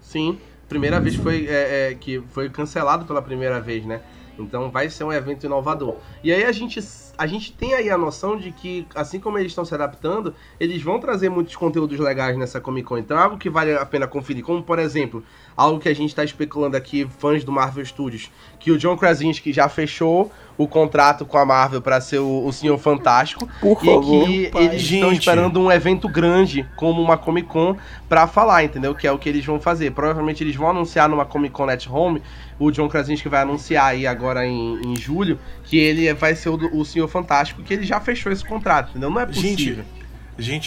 [0.00, 4.00] Sim, primeira vez foi, é, é, que foi cancelado pela primeira vez, né?
[4.38, 5.96] Então vai ser um evento inovador.
[6.22, 6.80] E aí a gente,
[7.18, 10.82] a gente tem aí a noção de que, assim como eles estão se adaptando, eles
[10.82, 12.98] vão trazer muitos conteúdos legais nessa Comic Con.
[12.98, 14.44] Então é algo que vale a pena conferir.
[14.44, 15.22] Como, por exemplo,
[15.56, 18.30] algo que a gente está especulando aqui, fãs do Marvel Studios,
[18.60, 22.52] que o John Krasinski já fechou o contrato com a Marvel para ser o, o
[22.52, 23.48] Senhor Fantástico.
[23.60, 24.26] Por e favor.
[24.26, 24.64] que pai.
[24.66, 25.20] eles estão Gente.
[25.20, 27.74] esperando um evento grande, como uma Comic Con,
[28.06, 28.94] pra falar, entendeu?
[28.94, 29.90] Que é o que eles vão fazer.
[29.92, 32.22] Provavelmente eles vão anunciar numa Comic Con at Home,
[32.58, 36.56] o John Krasinski vai anunciar aí agora em, em julho, que ele vai ser o,
[36.78, 39.08] o Senhor Fantástico, que ele já fechou esse contrato, entendeu?
[39.08, 39.76] Não é possível.
[39.76, 39.99] Gente,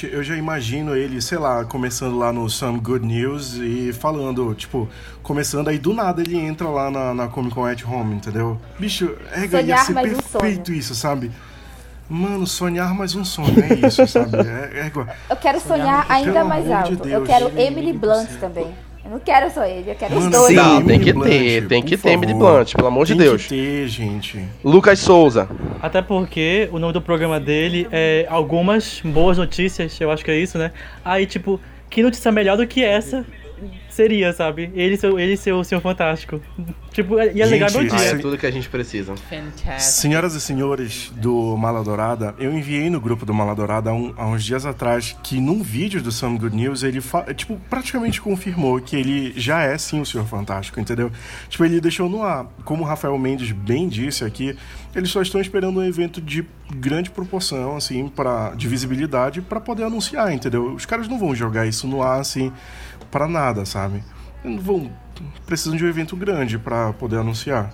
[0.07, 4.87] eu já imagino ele, sei lá, começando lá no Some Good News e falando, tipo,
[5.21, 8.59] começando aí do nada ele entra lá na, na Comic Con at Home, entendeu?
[8.79, 10.79] Bicho, é, ia Sonhar ser um perfeito sonho.
[10.79, 11.31] isso, sabe?
[12.09, 14.37] Mano, sonhar mais um sonho, é isso, sabe?
[14.37, 15.07] É, é igual.
[15.29, 17.09] Eu quero sonhar Pelo ainda mais amor de alto.
[17.09, 18.73] eu Deus, quero gente Emily Blunt também.
[19.05, 20.47] Eu não quero só ele, eu quero os Mano, dois.
[20.47, 20.55] sim.
[20.55, 22.33] Não, tem que ter, tem que ter Emily.
[22.33, 23.43] Blunt, pelo amor de Tem Deus.
[23.43, 24.43] que ter, gente.
[24.63, 25.49] Lucas Souza.
[25.81, 30.37] Até porque o nome do programa dele é Algumas Boas Notícias, eu acho que é
[30.37, 30.71] isso, né?
[31.03, 33.25] Aí, tipo, que notícia melhor do que essa
[33.93, 34.71] seria, sabe?
[34.75, 36.41] Ele ser, ele ser o Senhor Fantástico.
[36.91, 38.07] Tipo, ia ligar meu Gente, Ah, dia.
[38.09, 39.15] é tudo que a gente precisa.
[39.15, 39.79] Fantastic.
[39.79, 44.13] Senhoras e senhores do Mala Dourada, eu enviei no grupo do Mala Dourada há, um-
[44.17, 48.21] há uns dias atrás que num vídeo do Some Good News ele fa- tipo, praticamente
[48.21, 51.11] confirmou que ele já é sim o Senhor Fantástico, entendeu?
[51.49, 52.45] Tipo, ele deixou no ar.
[52.63, 54.55] Como o Rafael Mendes bem disse aqui,
[54.95, 59.83] eles só estão esperando um evento de grande proporção, assim, pra, de visibilidade para poder
[59.83, 60.73] anunciar, entendeu?
[60.73, 62.51] Os caras não vão jogar isso no ar, assim,
[63.13, 64.03] para nada, sabe?
[64.43, 64.91] Não vão.
[65.45, 67.71] Precisam de um evento grande para poder anunciar.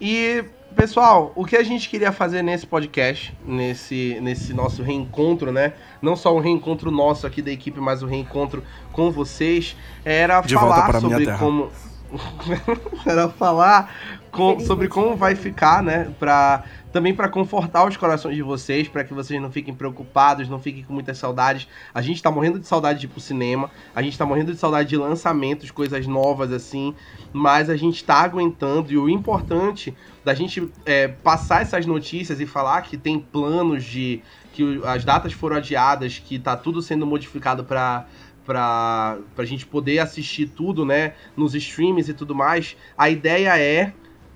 [0.00, 0.44] E,
[0.76, 5.72] pessoal, o que a gente queria fazer nesse podcast, nesse, nesse nosso reencontro, né?
[6.02, 8.62] Não só o reencontro nosso aqui da equipe, mas o reencontro
[8.92, 9.74] com vocês,
[10.04, 11.38] era De volta falar para sobre terra.
[11.38, 11.70] como.
[13.04, 13.92] era falar
[14.30, 16.12] com- sobre como vai ficar, né?
[16.18, 16.62] Pra,
[16.96, 20.82] também para confortar os corações de vocês, para que vocês não fiquem preocupados, não fiquem
[20.82, 21.68] com muitas saudades.
[21.92, 24.58] A gente tá morrendo de saudade de ir pro cinema, a gente tá morrendo de
[24.58, 26.94] saudade de lançamentos, coisas novas assim,
[27.34, 29.94] mas a gente tá aguentando e o importante
[30.24, 34.22] da gente é, passar essas notícias e falar que tem planos de
[34.54, 38.06] que as datas foram adiadas, que tá tudo sendo modificado para
[38.46, 42.74] pra, pra gente poder assistir tudo, né, nos streams e tudo mais.
[42.96, 43.92] A ideia é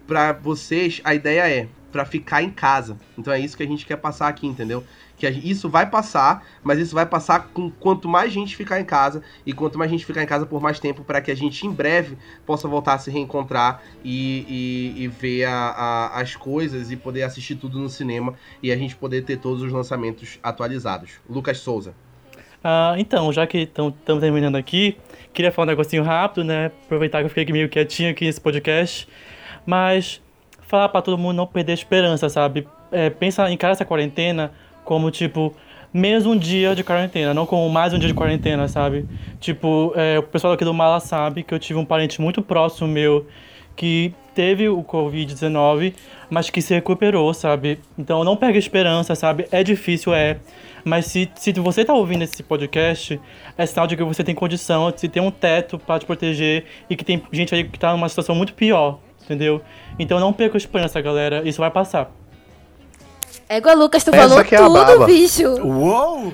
[0.06, 2.96] para vocês, a ideia é para ficar em casa.
[3.18, 4.84] Então é isso que a gente quer passar aqui, entendeu?
[5.16, 8.84] Que a- isso vai passar, mas isso vai passar com quanto mais gente ficar em
[8.84, 11.66] casa e quanto mais gente ficar em casa por mais tempo, para que a gente
[11.66, 12.16] em breve
[12.46, 15.52] possa voltar a se reencontrar e, e, e ver a-
[16.14, 19.62] a- as coisas e poder assistir tudo no cinema e a gente poder ter todos
[19.62, 21.10] os lançamentos atualizados.
[21.28, 21.94] Lucas Souza.
[22.62, 24.96] Ah, então, já que estamos terminando aqui,
[25.32, 26.66] queria falar um negocinho rápido, né?
[26.84, 29.08] Aproveitar que eu fiquei meio quietinho aqui nesse podcast.
[29.66, 30.20] Mas
[30.70, 32.66] falar pra todo mundo não perder a esperança, sabe?
[32.92, 34.52] É, pensa, encara essa quarentena
[34.84, 35.54] como, tipo,
[35.92, 39.06] menos um dia de quarentena, não como mais um dia de quarentena, sabe?
[39.40, 42.88] Tipo, é, o pessoal aqui do Mala sabe que eu tive um parente muito próximo
[42.88, 43.26] meu
[43.76, 45.94] que teve o Covid-19,
[46.28, 47.78] mas que se recuperou, sabe?
[47.98, 49.46] Então não pega esperança, sabe?
[49.50, 50.38] É difícil, é.
[50.84, 53.20] Mas se, se você tá ouvindo esse podcast,
[53.58, 56.96] é sinal de que você tem condição, se tem um teto para te proteger e
[56.96, 59.62] que tem gente aí que tá numa situação muito pior, entendeu?
[59.98, 61.46] Então não perca a esperança, galera.
[61.48, 62.10] Isso vai passar.
[63.48, 65.48] Égua Lucas, tu Essa falou que é tudo, bicho.
[65.66, 66.32] Uou!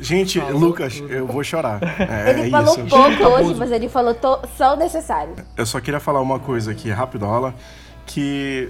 [0.00, 1.80] Gente, Lucas, eu vou chorar.
[2.00, 2.86] É, Ele é falou isso.
[2.88, 5.34] pouco hoje, mas ele falou to- só o necessário.
[5.56, 7.54] Eu só queria falar uma coisa aqui, rapidola,
[8.04, 8.68] que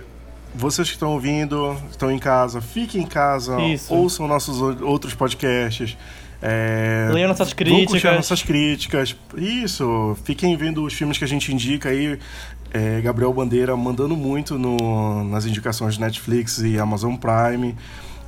[0.55, 3.93] vocês que estão ouvindo, estão em casa, fiquem em casa, Isso.
[3.95, 5.97] ouçam nossos outros podcasts.
[6.43, 8.17] É, Leiam nossas vão críticas.
[8.17, 9.17] nossas críticas.
[9.35, 12.19] Isso, fiquem vendo os filmes que a gente indica aí.
[12.75, 17.77] É, Gabriel Bandeira mandando muito no- nas indicações de Netflix e Amazon Prime.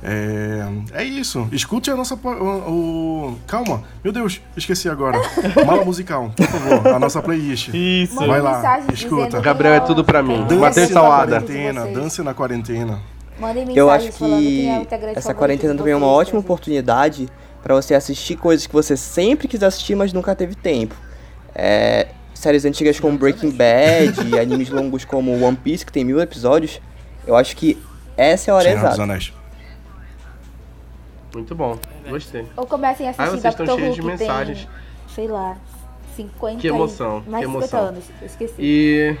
[0.01, 1.49] É, é isso.
[1.51, 2.15] Escute a nossa.
[2.15, 2.29] O,
[3.31, 5.19] o- calma, meu Deus, esqueci agora.
[5.65, 7.69] Mala musical, por favor, a nossa playlist.
[7.73, 8.15] Isso.
[8.15, 9.41] Manda Vai lá, escuta.
[9.41, 10.45] Gabriel é tudo pra mim.
[10.47, 11.31] Dance na Salada.
[11.41, 12.99] quarentena, dance na quarentena.
[13.75, 14.67] Eu acho é que
[15.15, 17.27] essa quarentena também é uma ótima oportunidade
[17.61, 20.95] para você assistir coisas que você sempre quis assistir, mas nunca teve tempo.
[21.53, 22.07] É,
[22.37, 26.81] séries antigas como Breaking Bad, e animes longos como One Piece, que tem mil episódios.
[27.25, 27.77] Eu acho que
[28.15, 29.03] essa é a hora Senhor dos exata.
[29.03, 29.33] Anéis.
[31.33, 31.77] Muito bom.
[32.09, 32.45] Gostei.
[32.55, 33.71] Ou comecem a assistir Aí vocês estão Dr.
[33.73, 34.59] cheios Who, de que mensagens.
[34.59, 34.69] tem,
[35.13, 35.57] sei lá,
[36.15, 37.89] 50 Que emoção, e mais que de 50 emoção.
[37.89, 38.03] anos.
[38.21, 38.55] Eu esqueci.
[38.57, 39.17] E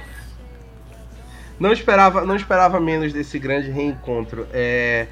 [1.59, 4.47] não esperava, não esperava menos desse grande reencontro.
[4.51, 5.07] É,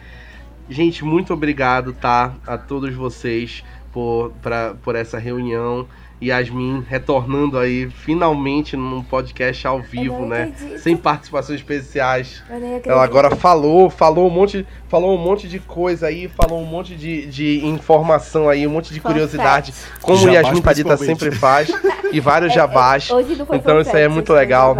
[0.70, 5.88] gente, muito obrigado, tá, a todos vocês por, pra, por essa reunião.
[6.22, 10.53] Yasmin retornando aí finalmente num podcast ao vivo, né?
[10.53, 10.80] acredito.
[10.80, 12.43] Sem participações especiais.
[12.86, 16.95] Ela agora falou, falou um monte, falou um monte de coisa aí, falou um monte
[16.95, 21.72] de, de informação aí, um monte de curiosidade, como o Jabás, Yasmin Padita sempre faz,
[22.11, 23.11] e vários É, é, jabás.
[23.11, 24.78] hoje não foi Então isso aí é muito legal.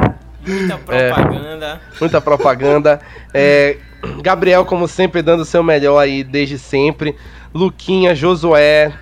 [0.48, 1.82] Muita propaganda.
[2.00, 3.02] muita propaganda.
[3.34, 3.78] É,
[4.22, 7.16] Gabriel, como sempre, dando o seu melhor aí desde sempre.
[7.54, 8.94] Luquinha, Josué,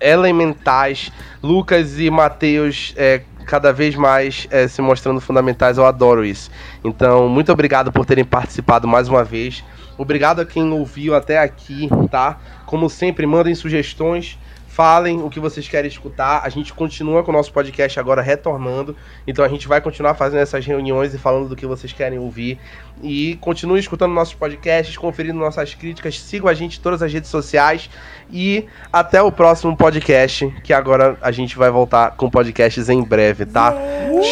[0.00, 1.10] Elementais,
[1.42, 5.78] Lucas e Matheus, é, cada vez mais é, se mostrando fundamentais.
[5.78, 6.50] Eu adoro isso.
[6.84, 9.64] Então, muito obrigado por terem participado mais uma vez.
[9.98, 12.38] Obrigado a quem ouviu até aqui, tá?
[12.64, 14.38] Como sempre, mandem sugestões.
[14.80, 16.40] Falem o que vocês querem escutar.
[16.42, 18.96] A gente continua com o nosso podcast agora retornando.
[19.26, 22.58] Então a gente vai continuar fazendo essas reuniões e falando do que vocês querem ouvir.
[23.02, 26.18] E continue escutando nossos podcasts, conferindo nossas críticas.
[26.18, 27.90] Sigam a gente em todas as redes sociais.
[28.32, 33.44] E até o próximo podcast, que agora a gente vai voltar com podcasts em breve,
[33.44, 33.74] tá?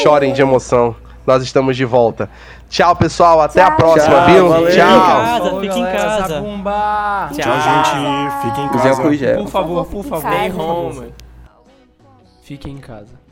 [0.03, 0.97] Chorem de emoção.
[1.27, 2.31] Nós estamos de volta.
[2.69, 3.41] Tchau, pessoal.
[3.41, 3.77] Até a Tchau.
[3.77, 4.49] próxima, Tchau, viu?
[4.49, 4.67] valeu.
[4.67, 5.01] Fique em Tchau.
[5.01, 6.29] casa, fique em casa.
[6.29, 7.33] Tchau.
[7.33, 8.43] Tchau, gente.
[8.43, 9.35] Fiquem em Usem casa.
[9.43, 10.33] Por favor, por favor.
[10.33, 11.15] Stay home.
[12.43, 13.28] Fiquem em casa.